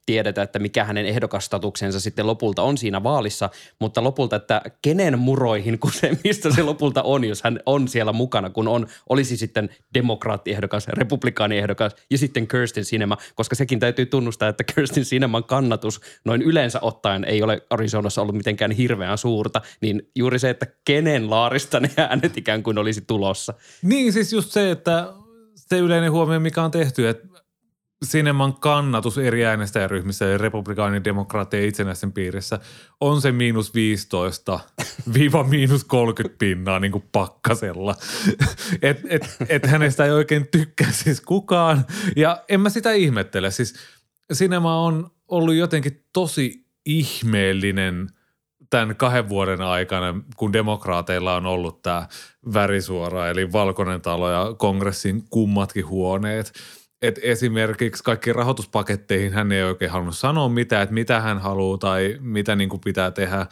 tiedetä, 0.06 0.42
että 0.42 0.58
mikä 0.58 0.84
hänen 0.84 1.06
ehdokasstatuksensa 1.06 2.00
sitten 2.00 2.26
lopulta 2.26 2.62
on 2.62 2.78
siinä 2.78 3.02
vaalissa, 3.02 3.50
mutta 3.78 4.04
lopulta, 4.04 4.36
että 4.36 4.62
kenen 4.82 5.18
muroihin 5.18 5.78
se, 5.92 6.10
mistä 6.24 6.54
se 6.54 6.62
lopulta 6.62 7.02
on, 7.02 7.24
jos 7.24 7.42
hän 7.42 7.60
on 7.66 7.88
siellä 7.88 8.12
mukana, 8.12 8.50
kun 8.50 8.68
on, 8.68 8.86
olisi 9.08 9.36
sitten 9.36 9.70
demokraattiehdokas, 9.94 10.88
republikaaniehdokas 10.88 11.96
ja 12.10 12.18
sitten 12.18 12.48
Kirsten 12.48 12.84
Sinema, 12.84 13.16
koska 13.34 13.54
sekin 13.54 13.80
täytyy 13.80 14.06
tunnustaa, 14.06 14.48
että 14.48 14.64
Kirsten 14.64 15.04
Sineman 15.04 15.44
kannatus 15.44 16.00
noin 16.24 16.42
yleensä 16.42 16.78
ottaen 16.82 17.24
ei 17.24 17.42
ole 17.42 17.62
Arizonassa 17.70 18.22
ollut 18.22 18.36
mitenkään 18.36 18.70
hirveän 18.70 19.18
suurta, 19.18 19.60
niin 19.80 20.10
juuri 20.14 20.38
se, 20.38 20.50
että 20.50 20.66
kenen 20.84 21.30
laarista 21.30 21.80
ne 21.80 21.90
äänet 21.96 22.36
ikään 22.36 22.62
kuin 22.62 22.78
olisi 22.78 23.00
tulossa. 23.00 23.54
Niin, 23.82 24.12
siis 24.12 24.32
just 24.32 24.50
se, 24.50 24.70
että 24.70 25.12
se 25.54 25.78
yleinen 25.78 26.12
huomio, 26.12 26.40
mikä 26.40 26.62
on 26.62 26.70
tehty, 26.70 27.08
että 27.08 27.28
Sineman 28.04 28.54
kannatus 28.54 29.18
eri 29.18 29.44
äänestäjäryhmissä 29.44 30.24
ja 30.24 30.38
republikaanin 30.38 31.04
demokraattien 31.04 31.64
itsenäisen 31.64 32.12
piirissä 32.12 32.60
on 33.00 33.20
se 33.20 33.32
miinus 33.32 33.74
15 33.74 34.60
viiva 35.14 35.44
miinus 35.44 35.84
30 35.84 36.38
pinnaa 36.38 36.80
niin 36.80 36.92
kuin 36.92 37.04
pakkasella. 37.12 37.94
Et, 38.82 39.00
et, 39.08 39.36
et 39.48 39.66
hänestä 39.66 40.04
ei 40.04 40.10
oikein 40.10 40.48
tykkää 40.50 40.92
siis 40.92 41.20
kukaan 41.20 41.84
ja 42.16 42.44
en 42.48 42.60
mä 42.60 42.68
sitä 42.68 42.92
ihmettele. 42.92 43.50
Siis 43.50 43.74
Sinema 44.32 44.82
on 44.84 45.10
ollut 45.28 45.54
jotenkin 45.54 46.04
tosi 46.12 46.66
ihmeellinen 46.86 48.08
tämän 48.70 48.96
kahden 48.96 49.28
vuoden 49.28 49.60
aikana, 49.60 50.20
kun 50.36 50.52
demokraateilla 50.52 51.36
on 51.36 51.46
ollut 51.46 51.82
tämä 51.82 52.08
värisuora, 52.54 53.28
eli 53.28 53.52
Valkoinen 53.52 54.00
talo 54.00 54.30
ja 54.30 54.54
kongressin 54.58 55.24
kummatkin 55.30 55.86
huoneet– 55.86 56.52
että 57.02 57.20
esimerkiksi 57.24 58.04
kaikki 58.04 58.32
rahoituspaketteihin 58.32 59.32
hän 59.32 59.52
ei 59.52 59.62
oikein 59.62 59.90
halunnut 59.90 60.16
sanoa 60.16 60.48
mitään, 60.48 60.82
että 60.82 60.94
mitä 60.94 61.20
hän 61.20 61.38
haluaa 61.38 61.78
tai 61.78 62.16
mitä 62.20 62.56
niin 62.56 62.68
kuin 62.68 62.80
pitää 62.80 63.10
tehdä. 63.10 63.46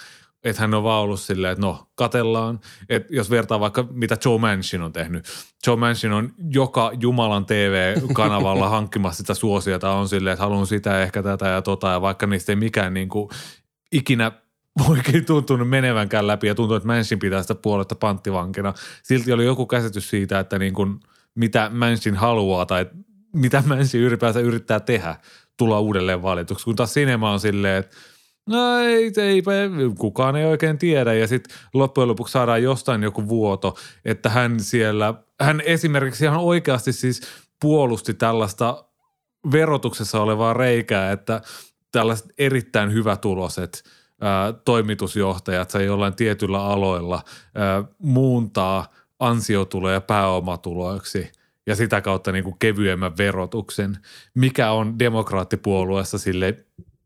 Että 0.45 0.63
hän 0.63 0.75
on 0.75 0.83
vaan 0.83 1.03
ollut 1.03 1.21
silleen, 1.21 1.53
että 1.53 1.67
no, 1.67 1.89
katellaan. 1.95 2.61
Että 2.89 3.15
jos 3.15 3.31
vertaa 3.31 3.61
vaikka 3.61 3.87
mitä 3.91 4.17
Joe 4.25 4.39
Manchin 4.39 4.83
on 4.83 4.93
tehnyt. 4.93 5.25
Joe 5.67 5.77
Manchin 5.77 6.13
on 6.13 6.33
joka 6.51 6.93
Jumalan 7.01 7.47
TV-kanavalla 7.47 8.69
hankkimassa 8.79 9.17
sitä 9.17 9.35
suosiota 9.35 9.91
on 9.91 10.09
silleen, 10.09 10.33
että 10.33 10.45
haluan 10.45 10.67
sitä, 10.67 11.03
ehkä 11.03 11.23
tätä 11.23 11.49
ja 11.49 11.63
tota. 11.63 11.89
Ja 11.89 12.01
vaikka 12.01 12.27
niistä 12.27 12.53
ei 12.53 12.57
mikään 12.57 12.95
niin 12.95 13.09
kuin 13.09 13.29
ikinä 13.93 14.33
oikein 14.89 15.25
tuntunut 15.25 15.69
menevänkään 15.69 16.27
läpi 16.27 16.47
ja 16.47 16.55
tuntuu, 16.55 16.77
että 16.77 16.87
Manchin 16.87 17.19
pitää 17.19 17.43
sitä 17.43 17.55
puoletta 17.55 17.95
panttivankina. 17.95 18.75
Silti 19.03 19.33
oli 19.33 19.45
joku 19.45 19.67
käsitys 19.67 20.11
siitä, 20.11 20.39
että 20.39 20.59
niin 20.59 20.75
kuin, 20.75 21.01
mitä 21.35 21.71
Manchin 21.75 22.17
haluaa 22.17 22.67
tai 22.67 22.87
mitä 23.33 23.63
Mansi 23.67 23.99
ylipäänsä 23.99 24.41
yrittää 24.41 24.81
tehdä, 24.81 25.17
tulla 25.57 25.81
uudelleen 25.81 26.23
valituksi. 26.23 26.65
Kun 26.65 26.77
taas 26.77 26.95
Sinema 26.95 27.33
on 27.33 27.41
silleen, 27.41 27.77
että 27.77 27.97
no 28.47 28.79
ei, 28.79 29.13
ei, 29.17 29.43
kukaan 29.99 30.37
ei 30.37 30.45
oikein 30.45 30.79
tiedä. 30.79 31.15
Ja 31.15 31.27
sitten 31.27 31.57
loppujen 31.75 32.09
lopuksi 32.09 32.33
saadaan 32.33 32.63
jostain 32.63 33.03
joku 33.03 33.29
vuoto, 33.29 33.77
että 34.05 34.29
hän 34.29 34.61
siellä, 34.61 35.15
hän 35.41 35.61
esimerkiksi 35.61 36.25
ihan 36.25 36.41
oikeasti 36.41 36.93
siis 36.93 37.21
puolusti 37.61 38.15
tällaista 38.15 38.85
verotuksessa 39.53 40.21
olevaa 40.21 40.55
reikää, 40.55 41.13
että 41.13 41.41
tällaiset 41.93 42.27
erittäin 42.39 42.93
hyvätuloiset 42.93 43.85
ää, 44.21 44.53
toimitusjohtajat 44.53 45.71
sai 45.71 45.85
jollain 45.85 46.15
tietyllä 46.15 46.65
aloilla 46.65 47.23
ää, 47.55 47.85
muuntaa 47.99 48.89
ansiotuloja 49.19 50.01
pääomatuloiksi– 50.01 51.33
ja 51.69 51.77
sitä 51.77 52.01
kautta 52.01 52.33
niin 52.33 52.45
kuin 52.45 52.57
kevyemmän 52.59 53.17
verotuksen, 53.17 53.99
mikä 54.35 54.71
on 54.71 54.99
demokraattipuolueessa 54.99 56.19
sille 56.19 56.65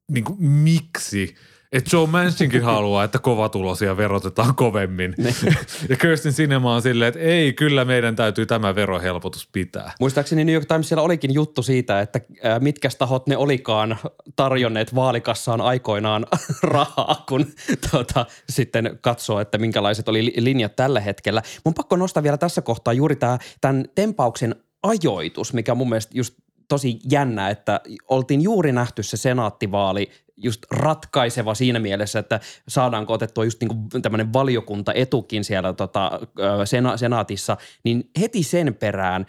niin 0.09 0.25
kuin, 0.25 0.45
miksi– 0.45 1.35
että 1.73 1.97
Joe 1.97 2.07
Manchinkin 2.07 2.63
haluaa, 2.63 3.05
että 3.05 3.19
kovatulosia 3.19 3.97
verotetaan 3.97 4.55
kovemmin. 4.55 5.15
ja 5.89 5.97
Kirsten 5.97 6.33
Sinema 6.33 6.75
on 6.75 6.83
silleen, 6.83 7.09
että 7.09 7.21
ei, 7.21 7.53
kyllä 7.53 7.85
meidän 7.85 8.17
täytyy 8.17 8.47
tämä 8.47 8.75
verohelpotus 8.75 9.49
pitää. 9.53 9.93
Muistaakseni 10.01 10.45
New 10.45 10.55
York 10.55 10.67
Times 10.67 10.89
siellä 10.89 11.03
olikin 11.03 11.35
juttu 11.35 11.63
siitä, 11.63 12.01
että 12.01 12.21
mitkä 12.61 12.89
tahot 12.99 13.27
ne 13.27 13.37
olikaan 13.37 13.99
tarjonneet 14.37 14.95
vaalikassaan 14.95 15.61
aikoinaan 15.61 16.27
rahaa, 16.63 17.25
kun 17.29 17.47
tuota, 17.91 18.27
sitten 18.49 18.99
katsoo, 19.01 19.41
että 19.41 19.59
minkälaiset 19.59 20.09
oli 20.09 20.33
linjat 20.37 20.77
tällä 20.77 21.01
hetkellä. 21.01 21.43
Mun 21.65 21.75
pakko 21.75 21.97
nostaa 21.97 22.23
vielä 22.23 22.39
tässä 22.39 22.63
kohtaa 22.63 22.93
juuri 22.93 23.17
tämä, 23.17 23.39
tämän 23.61 23.85
tempauksen 23.95 24.55
ajoitus, 24.83 25.53
mikä 25.53 25.75
mun 25.75 25.89
mielestä 25.89 26.13
just 26.15 26.35
tosi 26.69 26.99
jännä, 27.11 27.51
että 27.51 27.81
oltiin 28.09 28.43
juuri 28.43 28.73
nähty 28.73 29.03
se 29.03 29.17
senaattivaali 29.17 30.11
just 30.43 30.63
ratkaiseva 30.71 31.55
siinä 31.55 31.79
mielessä, 31.79 32.19
että 32.19 32.41
saadaanko 32.69 33.13
otettua 33.13 33.45
just 33.45 33.61
niin 33.61 34.03
tämmöinen 34.03 34.33
valiokuntaetukin 34.33 35.45
siellä 35.45 35.73
tota, 35.73 36.21
sena, 36.65 36.97
senaatissa, 36.97 37.57
niin 37.85 38.11
heti 38.21 38.43
sen 38.43 38.75
perään 38.75 39.27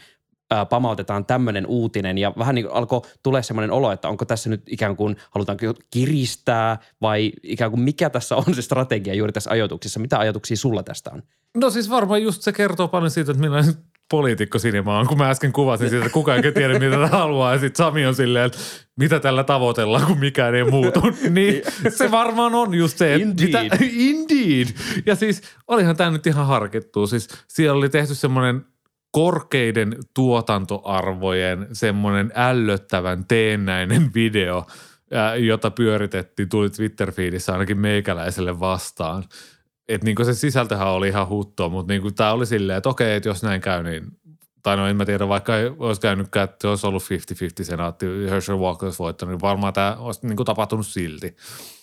pamautetaan 0.69 1.25
tämmöinen 1.25 1.67
uutinen 1.67 2.17
ja 2.17 2.33
vähän 2.37 2.55
niin 2.55 2.71
alkoi 2.71 3.01
tulee 3.23 3.43
semmoinen 3.43 3.71
olo, 3.71 3.91
että 3.91 4.09
onko 4.09 4.25
tässä 4.25 4.49
nyt 4.49 4.61
ikään 4.69 4.95
kuin, 4.95 5.17
halutaanko 5.31 5.65
kiristää 5.91 6.77
vai 7.01 7.31
ikään 7.43 7.71
kuin 7.71 7.81
mikä 7.81 8.09
tässä 8.09 8.35
on 8.35 8.55
se 8.55 8.61
strategia 8.61 9.13
juuri 9.13 9.33
tässä 9.33 9.51
ajoituksessa. 9.51 9.99
Mitä 9.99 10.19
ajatuksia 10.19 10.57
sulla 10.57 10.83
tästä 10.83 11.11
on? 11.13 11.23
No 11.57 11.69
siis 11.69 11.89
varmaan 11.89 12.23
just 12.23 12.41
se 12.41 12.51
kertoo 12.51 12.87
paljon 12.87 13.11
siitä, 13.11 13.31
että 13.31 13.41
millainen 13.41 13.73
poliitikko 14.11 14.59
sinima 14.59 14.99
on, 14.99 15.07
kun 15.07 15.17
mä 15.17 15.29
äsken 15.29 15.53
kuvasin 15.53 15.89
siitä, 15.89 16.05
että 16.05 16.13
kukaan 16.13 16.45
ei 16.45 16.51
tiedä, 16.51 16.79
mitä 16.79 17.07
haluaa. 17.07 17.53
Ja 17.53 17.59
sitten 17.59 17.85
Sami 17.85 18.05
on 18.05 18.15
silleen, 18.15 18.45
että 18.45 18.57
mitä 18.99 19.19
tällä 19.19 19.43
tavoitellaan, 19.43 20.05
kun 20.05 20.19
mikään 20.19 20.55
ei 20.55 20.63
muutu. 20.63 21.01
niin 21.29 21.61
se 21.89 22.11
varmaan 22.11 22.55
on 22.55 22.73
just 22.73 22.97
se, 22.97 23.13
että 23.13 23.27
Indeed. 23.27 23.63
Mitä, 23.63 23.77
indeed. 24.09 24.67
Ja 25.05 25.15
siis 25.15 25.41
olihan 25.67 25.95
tämä 25.95 26.11
nyt 26.11 26.27
ihan 26.27 26.47
harkittu. 26.47 27.07
Siis 27.07 27.27
siellä 27.47 27.77
oli 27.77 27.89
tehty 27.89 28.15
semmoinen 28.15 28.65
korkeiden 29.11 29.95
tuotantoarvojen 30.13 31.67
semmoinen 31.73 32.31
ällöttävän 32.35 33.25
teennäinen 33.25 34.11
video, 34.15 34.65
jota 35.39 35.71
pyöritettiin, 35.71 36.49
tuli 36.49 36.69
Twitter-fiidissä 36.69 37.53
ainakin 37.53 37.79
meikäläiselle 37.79 38.59
vastaan. 38.59 39.23
Että 39.87 40.05
niinku 40.05 40.25
se 40.25 40.33
sisältöhän 40.33 40.87
oli 40.87 41.07
ihan 41.07 41.29
huttoa, 41.29 41.69
mutta 41.69 41.93
niinku 41.93 42.11
tämä 42.11 42.31
oli 42.31 42.45
silleen, 42.45 42.77
että 42.77 42.89
okei, 42.89 43.15
että 43.15 43.29
jos 43.29 43.43
näin 43.43 43.61
käy, 43.61 43.83
niin 43.83 44.07
tai 44.63 44.77
no 44.77 44.87
en 44.87 44.95
mä 44.95 45.05
tiedä, 45.05 45.27
vaikka 45.27 45.57
ei 45.57 45.71
olisi 45.79 46.01
käynytkään, 46.01 46.43
että 46.43 46.69
olisi 46.69 46.87
ollut 46.87 47.03
50-50 47.03 47.63
senaatti, 47.63 48.05
Herschel 48.29 48.59
Walker 48.59 48.85
olisi 48.87 48.99
voittanut, 48.99 49.31
niin 49.31 49.41
varmaan 49.41 49.73
tämä 49.73 49.95
olisi 49.99 50.27
niinku 50.27 50.43
tapahtunut 50.45 50.87
silti. 50.87 51.35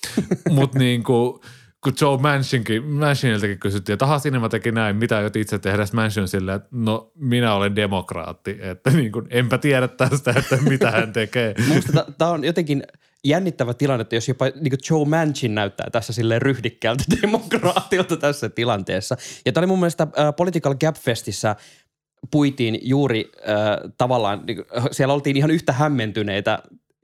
mutta 0.50 0.78
niinku, 0.78 1.40
kun 1.84 1.92
Joe 2.00 2.18
Manchinkin, 2.18 2.84
Manchiniltakin 2.84 3.58
kysyttiin, 3.58 3.94
että 3.94 4.04
aha, 4.04 4.18
Sinema 4.18 4.48
teki 4.48 4.72
näin, 4.72 4.96
mitä 4.96 5.16
aiot 5.16 5.36
itse 5.36 5.58
tehdä? 5.58 5.84
Manchin 5.92 6.28
silleen, 6.28 6.56
että 6.56 6.68
no 6.72 7.12
minä 7.14 7.54
olen 7.54 7.76
demokraatti, 7.76 8.58
että 8.60 8.90
niin 8.90 9.12
kuin, 9.12 9.26
enpä 9.30 9.58
tiedä 9.58 9.88
tästä, 9.88 10.34
että 10.36 10.56
mitä 10.56 10.90
hän 10.90 11.12
tekee. 11.12 11.54
Musta 11.68 12.04
tämä 12.18 12.30
on 12.30 12.44
jotenkin 12.44 12.82
jännittävä 13.24 13.74
tilanne, 13.74 14.02
että 14.02 14.14
jos 14.14 14.28
jopa 14.28 14.44
niin 14.44 14.78
Joe 14.90 15.04
Manchin 15.04 15.54
näyttää 15.54 15.90
tässä 15.90 16.12
sille 16.12 16.38
ryhdikkäältä 16.38 17.04
demokraatilta 17.22 18.16
tässä 18.16 18.48
tilanteessa. 18.48 19.16
Ja 19.46 19.52
tämä 19.52 19.60
oli 19.60 19.66
mun 19.66 19.78
mielestä 19.78 20.02
äh, 20.02 20.36
Political 20.36 20.74
Gap 20.74 20.96
Festissä 20.96 21.56
puitiin 22.30 22.78
juuri 22.82 23.32
äh, 23.38 23.92
tavallaan, 23.98 24.46
niin, 24.46 24.64
siellä 24.90 25.14
oltiin 25.14 25.36
ihan 25.36 25.50
yhtä 25.50 25.72
hämmentyneitä 25.72 26.62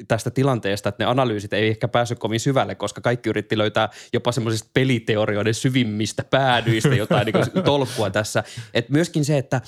tästä 0.09 0.31
tilanteesta, 0.31 0.89
että 0.89 1.05
ne 1.05 1.11
analyysit 1.11 1.53
ei 1.53 1.69
ehkä 1.69 1.89
päässyt 1.89 2.19
kovin 2.19 2.41
syvälle, 2.41 2.75
koska 2.75 3.01
kaikki 3.01 3.29
yritti 3.29 3.59
löytää 3.59 3.89
jopa 4.13 4.33
semmoisista 4.33 4.71
peliteorioiden 4.75 5.55
syvimmistä 5.55 6.25
päädyistä 6.31 6.95
jotain 6.95 7.27
niin 7.27 7.65
tolkkua 7.65 8.11
tässä. 8.11 8.45
Et 8.75 8.91
myöskin 8.91 9.25
se, 9.25 9.39
että 9.39 9.61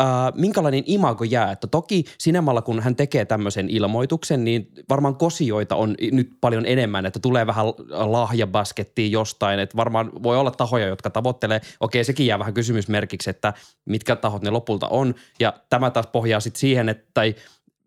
äh, 0.00 0.06
minkälainen 0.34 0.82
imago 0.86 1.24
jää. 1.24 1.52
Että 1.52 1.66
toki 1.66 2.04
sinemalla, 2.18 2.62
kun 2.62 2.80
hän 2.80 2.96
tekee 2.96 3.24
tämmöisen 3.24 3.70
ilmoituksen, 3.70 4.44
niin 4.44 4.68
varmaan 4.88 5.16
kosioita 5.16 5.76
on 5.76 5.94
nyt 6.12 6.30
paljon 6.40 6.66
enemmän, 6.66 7.06
että 7.06 7.20
tulee 7.20 7.46
vähän 7.46 7.66
lahjabaskettiin 7.88 9.12
jostain. 9.12 9.60
Että 9.60 9.76
varmaan 9.76 10.10
voi 10.22 10.38
olla 10.38 10.50
tahoja, 10.50 10.86
jotka 10.86 11.10
tavoittelee. 11.10 11.60
Okei, 11.80 12.04
sekin 12.04 12.26
jää 12.26 12.38
vähän 12.38 12.54
kysymysmerkiksi, 12.54 13.30
että 13.30 13.52
mitkä 13.84 14.16
tahot 14.16 14.42
ne 14.42 14.50
lopulta 14.50 14.88
on. 14.88 15.14
Ja 15.40 15.54
tämä 15.70 15.90
taas 15.90 16.06
pohjaa 16.06 16.40
sitten 16.40 16.60
siihen, 16.60 16.88
että 16.88 17.10
tai 17.14 17.34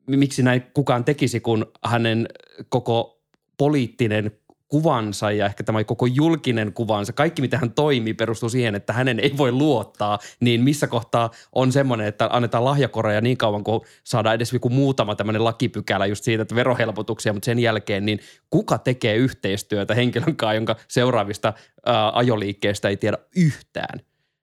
miksi 0.08 0.44
näin 0.44 0.64
kukaan 0.74 1.04
tekisi, 1.04 1.40
kun 1.40 1.72
hänen 1.86 2.28
koko 2.70 3.22
poliittinen 3.58 4.32
kuvansa 4.74 5.32
ja 5.32 5.46
ehkä 5.46 5.64
tämä 5.64 5.84
koko 5.84 6.06
julkinen 6.06 6.74
kuvansa, 6.74 7.14
kaikki 7.14 7.42
mitä 7.42 7.58
hän 7.58 7.72
toimii 7.72 8.14
perustuu 8.14 8.50
siihen, 8.50 8.76
että 8.76 8.94
hänen 8.94 9.20
ei 9.20 9.34
voi 9.38 9.52
luottaa, 9.52 10.20
niin 10.40 10.62
missä 10.62 10.88
kohtaa 10.88 11.32
on 11.52 11.72
semmoinen, 11.72 12.08
että 12.08 12.30
annetaan 12.32 12.66
lahjakoreja 12.66 13.22
niin 13.22 13.38
kauan, 13.38 13.64
kun 13.64 13.86
saadaan 14.04 14.36
edes 14.36 14.54
joku 14.54 14.70
muutama 14.70 15.16
tämmöinen 15.16 15.44
lakipykälä 15.44 16.06
just 16.06 16.24
siitä, 16.24 16.42
että 16.42 16.56
verohelpotuksia, 16.56 17.34
mutta 17.34 17.46
sen 17.46 17.60
jälkeen 17.60 18.06
niin 18.06 18.20
kuka 18.50 18.78
tekee 18.78 19.16
yhteistyötä 19.16 19.96
henkilön 19.96 20.36
kanssa, 20.36 20.54
jonka 20.54 20.76
seuraavista 20.88 21.54
ää, 21.86 22.18
ajoliikkeestä 22.18 22.90
ei 22.90 22.98
tiedä 22.98 23.18
yhtään. 23.36 24.00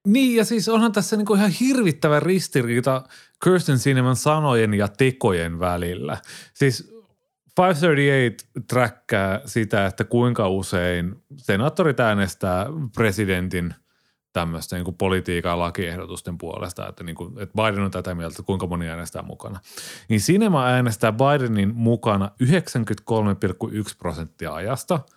Niin 0.07 0.37
ja 0.37 0.45
siis 0.45 0.69
onhan 0.69 0.93
tässä 0.93 1.17
niinku 1.17 1.35
ihan 1.35 1.51
hirvittävä 1.51 2.21
ristiriita 2.21 3.03
Kirsten 3.45 3.77
Cineman 3.77 4.17
sanojen 4.17 4.75
ja 4.75 4.89
tekojen 4.89 5.61
välillä. 5.61 6.17
Siis 6.55 7.00
538 7.59 8.65
träkkää 8.69 9.41
sitä, 9.45 9.87
että 9.87 10.05
kuinka 10.05 10.49
usein 10.49 11.23
senaattorit 11.37 12.01
äänestää 12.01 12.67
presidentin 12.95 13.75
tämmöistä 14.33 14.77
niin 14.77 14.85
kuin 14.85 14.97
politiikan 14.97 15.59
lakiehdotusten 15.59 16.39
puolesta, 16.39 16.89
että, 16.89 17.05
niin 17.05 17.17
kuin, 17.17 17.39
että 17.39 17.63
Biden 17.63 17.85
on 17.85 17.91
tätä 17.91 18.15
mieltä, 18.15 18.33
että 18.33 18.43
kuinka 18.43 18.67
moni 18.67 18.89
äänestää 18.89 19.23
mukana. 19.23 19.61
Niin 20.09 20.21
Sinema 20.21 20.67
äänestää 20.67 21.13
Bidenin 21.13 21.75
mukana 21.75 22.31
93,1 22.43 23.95
prosenttia 23.99 24.55
ajasta– 24.55 25.01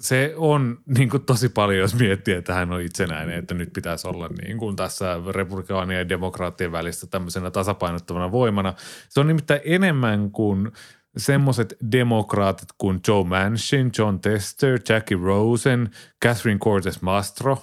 se 0.00 0.34
on 0.36 0.78
niin 0.86 1.10
kuin 1.10 1.24
tosi 1.24 1.48
paljon, 1.48 1.78
jos 1.78 1.94
miettii, 1.94 2.34
että 2.34 2.54
hän 2.54 2.72
on 2.72 2.80
itsenäinen, 2.80 3.38
että 3.38 3.54
nyt 3.54 3.72
pitäisi 3.72 4.08
olla 4.08 4.28
niin 4.42 4.58
kuin 4.58 4.76
tässä 4.76 5.20
republikaanien 5.30 5.98
ja 5.98 6.08
demokraattien 6.08 6.72
välistä 6.72 7.06
tämmöisenä 7.06 7.50
tasapainottavana 7.50 8.32
voimana. 8.32 8.74
Se 9.08 9.20
on 9.20 9.26
nimittäin 9.26 9.60
enemmän 9.64 10.30
kuin 10.30 10.72
semmoiset 11.16 11.74
demokraatit 11.92 12.68
kuin 12.78 13.00
Joe 13.08 13.24
Manchin, 13.24 13.90
John 13.98 14.20
Tester, 14.20 14.78
Jackie 14.88 15.18
Rosen, 15.22 15.90
Catherine 16.24 16.58
Cortez 16.58 17.00
Mastro. 17.00 17.62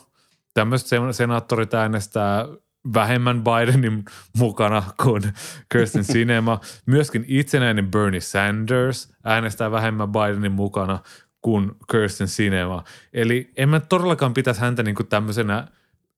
Tämmöiset 0.54 0.90
senaattorit 1.12 1.74
äänestää 1.74 2.46
vähemmän 2.94 3.44
Bidenin 3.44 4.06
mukana 4.38 4.84
kuin 5.04 5.24
Kirsten 5.72 6.04
Sinema. 6.14 6.60
Myöskin 6.86 7.26
itsenäinen 7.28 7.92
Bernie 7.92 8.22
Sanders 8.22 9.14
äänestää 9.24 9.72
vähemmän 9.72 10.12
Bidenin 10.12 10.52
mukana 10.52 11.00
kuin 11.42 11.72
Kirsten 11.92 12.28
Sinema. 12.28 12.84
Eli 13.14 13.52
en 13.58 13.70
mä 13.70 13.80
todellakaan 13.80 14.34
pitäisi 14.34 14.62
häntä 14.62 14.84
niin 14.84 14.96
kuin 14.96 15.08
tämmöisenä 15.08 15.68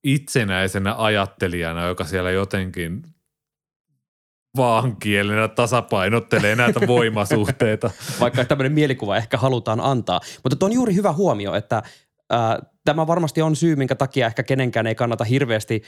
itsenäisenä 0.03 0.95
ajattelijana, 0.97 1.87
joka 1.87 2.03
siellä 2.03 2.31
jotenkin 2.31 3.03
vaankielenä 4.57 5.47
tasapainottelee 5.47 6.55
näitä 6.55 6.79
voimasuhteita. 6.88 7.91
Vaikka 8.19 8.45
tämmöinen 8.45 8.71
mielikuva 8.71 9.17
ehkä 9.17 9.38
halutaan 9.38 9.79
antaa. 9.81 10.21
Mutta 10.43 10.55
tuo 10.55 10.65
on 10.65 10.73
juuri 10.73 10.95
hyvä 10.95 11.13
huomio, 11.13 11.53
että 11.55 11.83
ää, 12.29 12.59
tämä 12.85 13.07
varmasti 13.07 13.41
on 13.41 13.55
syy, 13.55 13.75
minkä 13.75 13.95
takia 13.95 14.27
ehkä 14.27 14.43
kenenkään 14.43 14.88
ei 14.88 14.95
kannata 14.95 15.23
hirveästi 15.23 15.83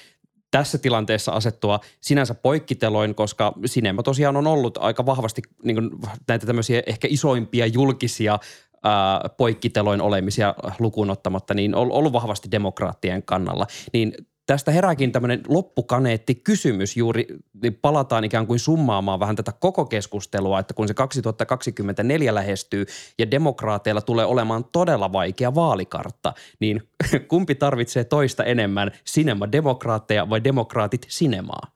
tässä 0.52 0.78
tilanteessa 0.78 1.32
asettua 1.32 1.80
sinänsä 2.02 2.36
poikkiteloin, 2.36 3.16
koska 3.16 3.54
Sinema 3.66 4.04
tosiaan 4.04 4.38
on 4.38 4.48
ollut 4.48 4.78
aika 4.78 5.06
vahvasti 5.06 5.42
niin 5.64 5.76
kuin, 5.76 5.90
näitä 6.28 6.46
tämmöisiä 6.46 6.84
ehkä 6.86 7.08
isoimpia 7.12 7.66
julkisia 7.66 8.40
ää, 8.84 9.30
poikkiteloin 9.38 10.02
olemisia 10.02 10.56
lukuun 10.80 11.10
ottamatta, 11.10 11.54
niin 11.54 11.76
on 11.76 11.92
ollut 11.92 12.14
vahvasti 12.14 12.52
demokraattien 12.52 13.24
kannalla. 13.24 13.68
Niin 13.94 14.14
tästä 14.52 14.72
herääkin 14.72 15.12
tämmöinen 15.12 15.42
loppukaneetti 15.48 16.36
kysymys 16.36 16.98
juuri, 16.98 17.28
niin 17.64 17.80
palataan 17.82 18.24
ikään 18.24 18.48
kuin 18.48 18.60
summaamaan 18.60 19.20
vähän 19.20 19.36
tätä 19.36 19.52
koko 19.52 19.86
keskustelua, 19.86 20.60
että 20.60 20.74
kun 20.74 20.88
se 20.88 20.94
2024 20.94 22.36
lähestyy 22.36 22.86
ja 23.20 23.32
demokraateilla 23.32 24.02
tulee 24.02 24.26
olemaan 24.26 24.64
todella 24.72 25.12
vaikea 25.12 25.56
vaalikartta, 25.56 26.34
niin 26.60 26.90
kumpi 27.28 27.56
tarvitsee 27.56 28.04
toista 28.04 28.44
enemmän, 28.44 28.92
sinema-demokraatteja 29.06 30.30
vai 30.30 30.44
demokraatit 30.44 31.06
sinemaa? 31.10 31.76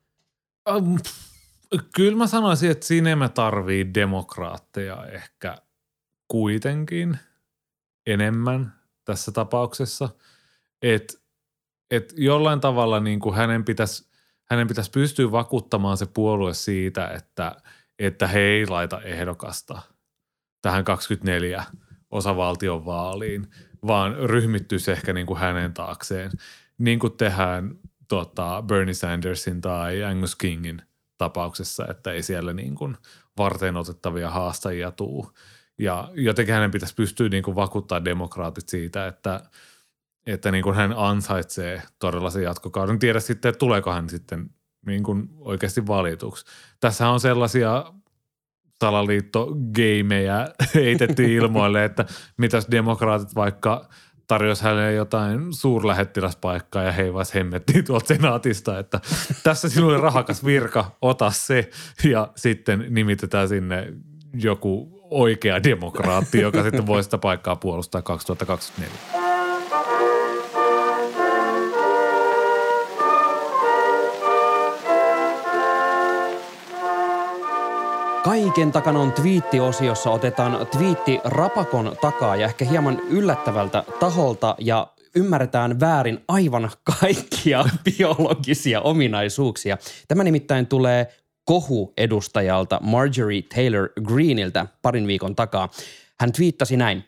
Um, 0.75 0.97
kyllä 1.95 2.17
mä 2.17 2.27
sanoisin, 2.27 2.71
että 2.71 2.85
sinema 2.85 3.29
tarvii 3.29 3.93
demokraatteja 3.93 5.05
ehkä 5.05 5.57
kuitenkin 6.27 7.17
enemmän 8.07 8.73
tässä 9.05 9.31
tapauksessa, 9.31 10.09
että 10.81 11.24
et 11.91 12.13
jollain 12.17 12.59
tavalla 12.59 12.99
niin 12.99 13.19
kuin 13.19 13.35
hänen 13.35 13.65
pitäisi 13.65 14.15
hänen 14.45 14.67
pitäisi 14.67 14.91
pystyä 14.91 15.31
vakuuttamaan 15.31 15.97
se 15.97 16.05
puolue 16.05 16.53
siitä, 16.53 17.07
että, 17.07 17.55
että 17.99 18.27
he 18.27 18.39
ei 18.39 18.67
laita 18.67 19.01
ehdokasta 19.01 19.81
tähän 20.61 20.83
24 20.83 21.63
osavaltion 22.11 22.85
vaaliin, 22.85 23.47
vaan 23.87 24.15
ryhmittyisi 24.15 24.91
ehkä 24.91 25.13
niin 25.13 25.27
kuin 25.27 25.39
hänen 25.39 25.73
taakseen, 25.73 26.31
niin 26.77 26.99
kuin 26.99 27.17
tehdään 27.17 27.75
tota, 28.07 28.63
Bernie 28.67 28.93
Sandersin 28.93 29.61
tai 29.61 30.03
Angus 30.03 30.35
Kingin 30.35 30.81
tapauksessa, 31.17 31.85
että 31.89 32.11
ei 32.11 32.23
siellä 32.23 32.53
niin 32.53 32.75
kuin 32.75 32.97
varten 33.37 33.77
otettavia 33.77 34.29
haastajia 34.29 34.91
tuu. 34.91 35.31
Ja 35.79 36.09
jotenkin 36.13 36.55
hänen 36.55 36.71
pitäisi 36.71 36.95
pystyä 36.95 37.29
niin 37.29 37.43
kuin 37.43 37.55
vakuuttaa 37.55 38.05
demokraatit 38.05 38.69
siitä, 38.69 39.07
että, 39.07 39.49
että 40.25 40.51
niin 40.51 40.63
kuin 40.63 40.75
hän 40.75 40.93
ansaitsee 40.97 41.81
todella 41.99 42.29
sen 42.29 42.43
jatkokauden. 42.43 42.99
Tiedä 42.99 43.19
sitten, 43.19 43.49
että 43.49 43.59
tuleeko 43.59 43.91
hän 43.91 44.09
sitten 44.09 44.49
niin 44.85 45.03
kuin 45.03 45.29
oikeasti 45.39 45.87
valituksi. 45.87 46.45
Tässä 46.79 47.09
on 47.09 47.19
sellaisia 47.19 47.83
salaliittogeimejä 48.81 50.47
heitetty 50.75 51.35
ilmoille, 51.35 51.85
että 51.85 52.05
mitäs 52.37 52.67
demokraatit 52.71 53.35
vaikka 53.35 53.89
tarjosi 54.27 54.63
hänelle 54.63 54.93
jotain 54.93 55.53
suurlähettiläspaikkaa 55.53 56.83
ja 56.83 56.91
heivas 56.91 57.33
hemmettiin 57.33 57.85
tuolta 57.85 58.07
senaatista, 58.07 58.79
että 58.79 58.99
tässä 59.43 59.69
sinulle 59.69 59.97
rahakas 59.97 60.45
virka, 60.45 60.91
ota 61.01 61.31
se 61.31 61.69
ja 62.03 62.27
sitten 62.35 62.85
nimitetään 62.89 63.47
sinne 63.47 63.93
joku 64.33 64.99
oikea 65.09 65.63
demokraatti, 65.63 66.41
joka 66.41 66.63
sitten 66.63 66.87
voi 66.87 67.03
sitä 67.03 67.17
paikkaa 67.17 67.55
puolustaa 67.55 68.01
2024. 68.01 69.24
Kaiken 78.25 78.71
takana 78.71 78.99
on 78.99 79.11
twiittiosiossa. 79.11 80.11
Otetaan 80.11 80.67
twiitti 80.67 81.19
rapakon 81.23 81.95
takaa 82.01 82.35
ja 82.35 82.45
ehkä 82.45 82.65
hieman 82.65 82.99
yllättävältä 82.99 83.83
taholta 83.99 84.55
ja 84.59 84.87
ymmärretään 85.15 85.79
väärin 85.79 86.19
aivan 86.27 86.71
kaikkia 86.99 87.65
biologisia 87.85 88.81
ominaisuuksia. 88.81 89.77
Tämä 90.07 90.23
nimittäin 90.23 90.67
tulee 90.67 91.07
kohu-edustajalta 91.43 92.79
Marjorie 92.83 93.41
Taylor 93.41 93.89
Greeniltä 94.03 94.65
parin 94.81 95.07
viikon 95.07 95.35
takaa. 95.35 95.69
Hän 96.19 96.31
twiittasi 96.31 96.77
näin. 96.77 97.03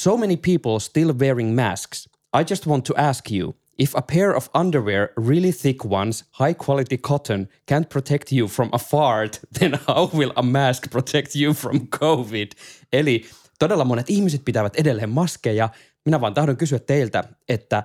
So 0.00 0.16
many 0.16 0.36
people 0.36 0.80
still 0.80 1.12
wearing 1.18 1.54
masks. 1.54 2.08
I 2.40 2.44
just 2.50 2.66
want 2.66 2.84
to 2.84 2.94
ask 2.96 3.32
you– 3.32 3.54
If 3.78 3.94
a 3.94 4.02
pair 4.02 4.36
of 4.36 4.48
underwear, 4.54 5.08
really 5.16 5.52
thick 5.52 5.84
ones, 5.84 6.24
high 6.30 6.54
quality 6.54 6.96
cotton, 6.98 7.48
can't 7.72 7.88
protect 7.88 8.32
you 8.32 8.48
from 8.48 8.68
a 8.72 8.78
fart, 8.78 9.40
then 9.58 9.78
how 9.86 10.10
will 10.14 10.32
a 10.36 10.42
mask 10.42 10.90
protect 10.90 11.34
you 11.34 11.54
from 11.54 11.88
COVID? 11.88 12.52
Eli 12.92 13.24
todella 13.58 13.84
monet 13.84 14.10
ihmiset 14.10 14.44
pitävät 14.44 14.76
edelleen 14.76 15.10
maskeja. 15.10 15.68
Minä 16.04 16.20
vaan 16.20 16.34
tahdon 16.34 16.56
kysyä 16.56 16.78
teiltä, 16.78 17.24
että 17.48 17.82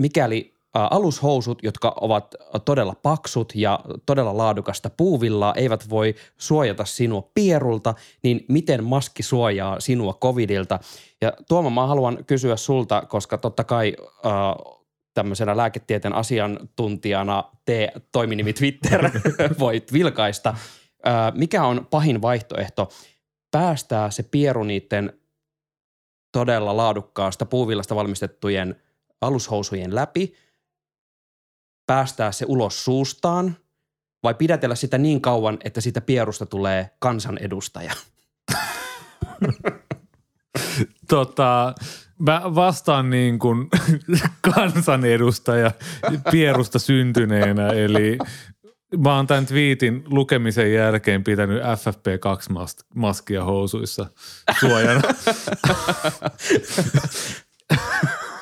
mikäli 0.00 0.54
alushousut, 0.74 1.58
jotka 1.62 1.94
ovat 2.00 2.34
todella 2.64 2.94
paksut 3.02 3.52
ja 3.54 3.80
todella 4.06 4.36
laadukasta 4.36 4.90
puuvillaa, 4.90 5.54
eivät 5.54 5.90
voi 5.90 6.14
suojata 6.38 6.84
sinua 6.84 7.30
pierulta, 7.34 7.94
niin 8.22 8.44
miten 8.48 8.84
maski 8.84 9.22
suojaa 9.22 9.80
sinua 9.80 10.18
covidilta? 10.22 10.78
Ja 11.20 11.32
Tuoma, 11.48 11.70
mä 11.70 11.86
haluan 11.86 12.24
kysyä 12.26 12.56
sulta, 12.56 13.02
koska 13.08 13.38
totta 13.38 13.64
kai 13.64 13.96
äh, 14.26 14.79
tämmöisenä 15.14 15.56
lääketieteen 15.56 16.14
asiantuntijana 16.14 17.44
tee 17.64 17.92
toiminimi 18.12 18.52
Twitter 18.52 19.10
voit 19.58 19.92
vilkaista. 19.92 20.56
Mikä 21.34 21.64
on 21.64 21.86
pahin 21.90 22.22
vaihtoehto? 22.22 22.88
Päästää 23.50 24.10
se 24.10 24.22
pieru 24.22 24.64
niiden 24.64 25.20
todella 26.32 26.76
laadukkaasta 26.76 27.46
puuvillasta 27.46 27.96
valmistettujen 27.96 28.76
alushousujen 29.20 29.94
läpi, 29.94 30.34
päästää 31.86 32.32
se 32.32 32.44
ulos 32.48 32.84
suustaan 32.84 33.56
vai 34.22 34.34
pidätellä 34.34 34.74
sitä 34.74 34.98
niin 34.98 35.20
kauan, 35.20 35.58
että 35.64 35.80
siitä 35.80 36.00
pierusta 36.00 36.46
tulee 36.46 36.90
kansanedustaja? 36.98 37.92
tota, 41.08 41.74
Mä 42.20 42.42
vastaan 42.54 43.10
niin 43.10 43.38
kuin 43.38 43.68
kansanedustaja 44.54 45.70
Pierusta 46.30 46.78
syntyneenä, 46.78 47.68
eli 47.68 48.18
mä 48.98 49.16
oon 49.16 49.26
tämän 49.26 49.46
twiitin 49.46 50.04
lukemisen 50.06 50.72
jälkeen 50.72 51.24
pitänyt 51.24 51.62
FFP2-maskia 51.62 53.44
housuissa 53.44 54.06
suojana. 54.60 55.00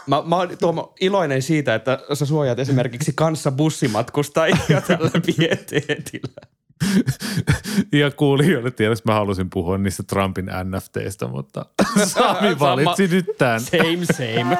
Mä, 0.06 0.22
mä 0.26 0.36
oon 0.36 0.58
Tuomo, 0.58 0.94
iloinen 1.00 1.42
siitä, 1.42 1.74
että 1.74 1.98
sä 2.12 2.26
suojaat 2.26 2.58
esimerkiksi 2.58 3.12
kanssa 3.14 3.52
bussimatkustajia 3.52 4.80
tällä 4.86 5.10
pieteetillä. 5.26 6.42
ja 8.00 8.10
kuulijoille 8.10 8.70
tiedoksi 8.70 9.02
mä 9.06 9.14
halusin 9.14 9.50
puhua 9.50 9.78
niistä 9.78 10.02
Trumpin 10.02 10.50
NFTistä, 10.64 11.26
mutta 11.26 11.66
Sami 12.04 12.58
valitsi 12.58 13.08
nyt 13.08 13.26
tämän. 13.38 13.60
Same, 13.60 14.04
same. 14.12 14.58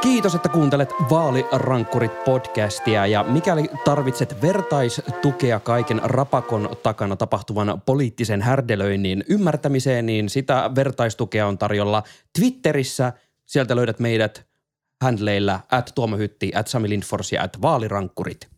Kiitos, 0.00 0.34
että 0.34 0.48
kuuntelet 0.48 0.94
Vaalirankkurit 1.10 2.24
podcastia 2.24 3.06
ja 3.06 3.24
mikäli 3.24 3.68
tarvitset 3.84 4.42
vertaistukea 4.42 5.60
kaiken 5.60 6.00
rapakon 6.04 6.76
takana 6.82 7.16
tapahtuvan 7.16 7.82
poliittisen 7.86 8.42
härdelöinnin 8.42 9.24
ymmärtämiseen, 9.28 10.06
niin 10.06 10.28
sitä 10.28 10.70
vertaistukea 10.74 11.46
on 11.46 11.58
tarjolla 11.58 12.02
Twitterissä– 12.38 13.12
Sieltä 13.48 13.76
löydät 13.76 13.98
meidät 13.98 14.46
handleilla 15.02 15.60
at 15.70 15.92
Tuomohytti, 15.94 16.52
at 16.54 16.66
Sami 16.66 16.88
Lindfors 16.88 17.32
ja 17.32 17.42
at 17.42 17.62
Vaalirankkurit. 17.62 18.48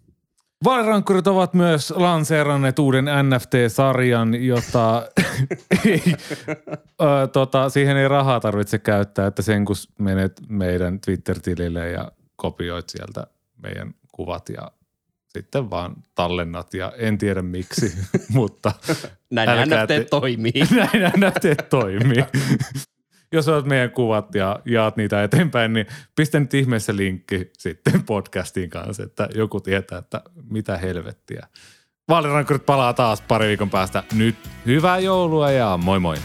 Vaalirankkurit 0.65 1.27
ovat 1.27 1.55
myös 1.55 1.91
lanseeranneet 1.91 2.79
uuden 2.79 3.05
NFT-sarjan, 3.05 4.45
jota 4.45 5.09
ei, 5.87 6.03
ö, 7.03 7.27
tota, 7.33 7.69
siihen 7.69 7.97
ei 7.97 8.09
rahaa 8.09 8.41
tarvitse 8.41 8.79
käyttää, 8.79 9.27
että 9.27 9.43
sen 9.43 9.65
kun 9.65 9.77
menet 9.99 10.33
meidän 10.49 11.01
Twitter-tilille 11.01 11.91
ja 11.91 12.13
kopioit 12.37 12.89
sieltä 12.89 13.27
meidän 13.63 13.95
kuvat 14.13 14.49
ja 14.49 14.71
sitten 15.29 15.71
vaan 15.71 15.97
tallennat 16.15 16.75
ja 16.75 16.93
en 16.97 17.19
tiedä 17.19 17.43
miksi, 17.43 17.99
mutta 18.29 18.73
näin 19.31 19.69
NFT 19.69 19.87
te- 19.89 20.05
toimii. 20.05 20.53
näin 20.77 21.13
NFT 21.17 21.69
toimii 21.71 22.25
jos 23.33 23.49
olet 23.49 23.65
meidän 23.65 23.91
kuvat 23.91 24.35
ja 24.35 24.61
jaat 24.65 24.97
niitä 24.97 25.23
eteenpäin, 25.23 25.73
niin 25.73 25.87
pistä 26.17 26.41
nyt 26.41 26.55
ihmeessä 26.55 26.97
linkki 26.97 27.51
sitten 27.59 28.03
podcastiin 28.03 28.71
kanssa, 28.71 29.03
että 29.03 29.29
joku 29.35 29.61
tietää, 29.61 29.99
että 29.99 30.23
mitä 30.51 30.79
helvettiä. 30.79 31.47
Vaalirankkurit 32.09 32.67
palaa 32.67 32.93
taas 32.93 33.21
pari 33.21 33.49
viikon 33.49 33.71
päästä. 33.71 34.03
Nyt 34.15 34.37
hyvää 34.67 34.99
joulua 34.99 35.51
ja 35.51 35.77
moi 35.77 35.99
moi! 35.99 36.17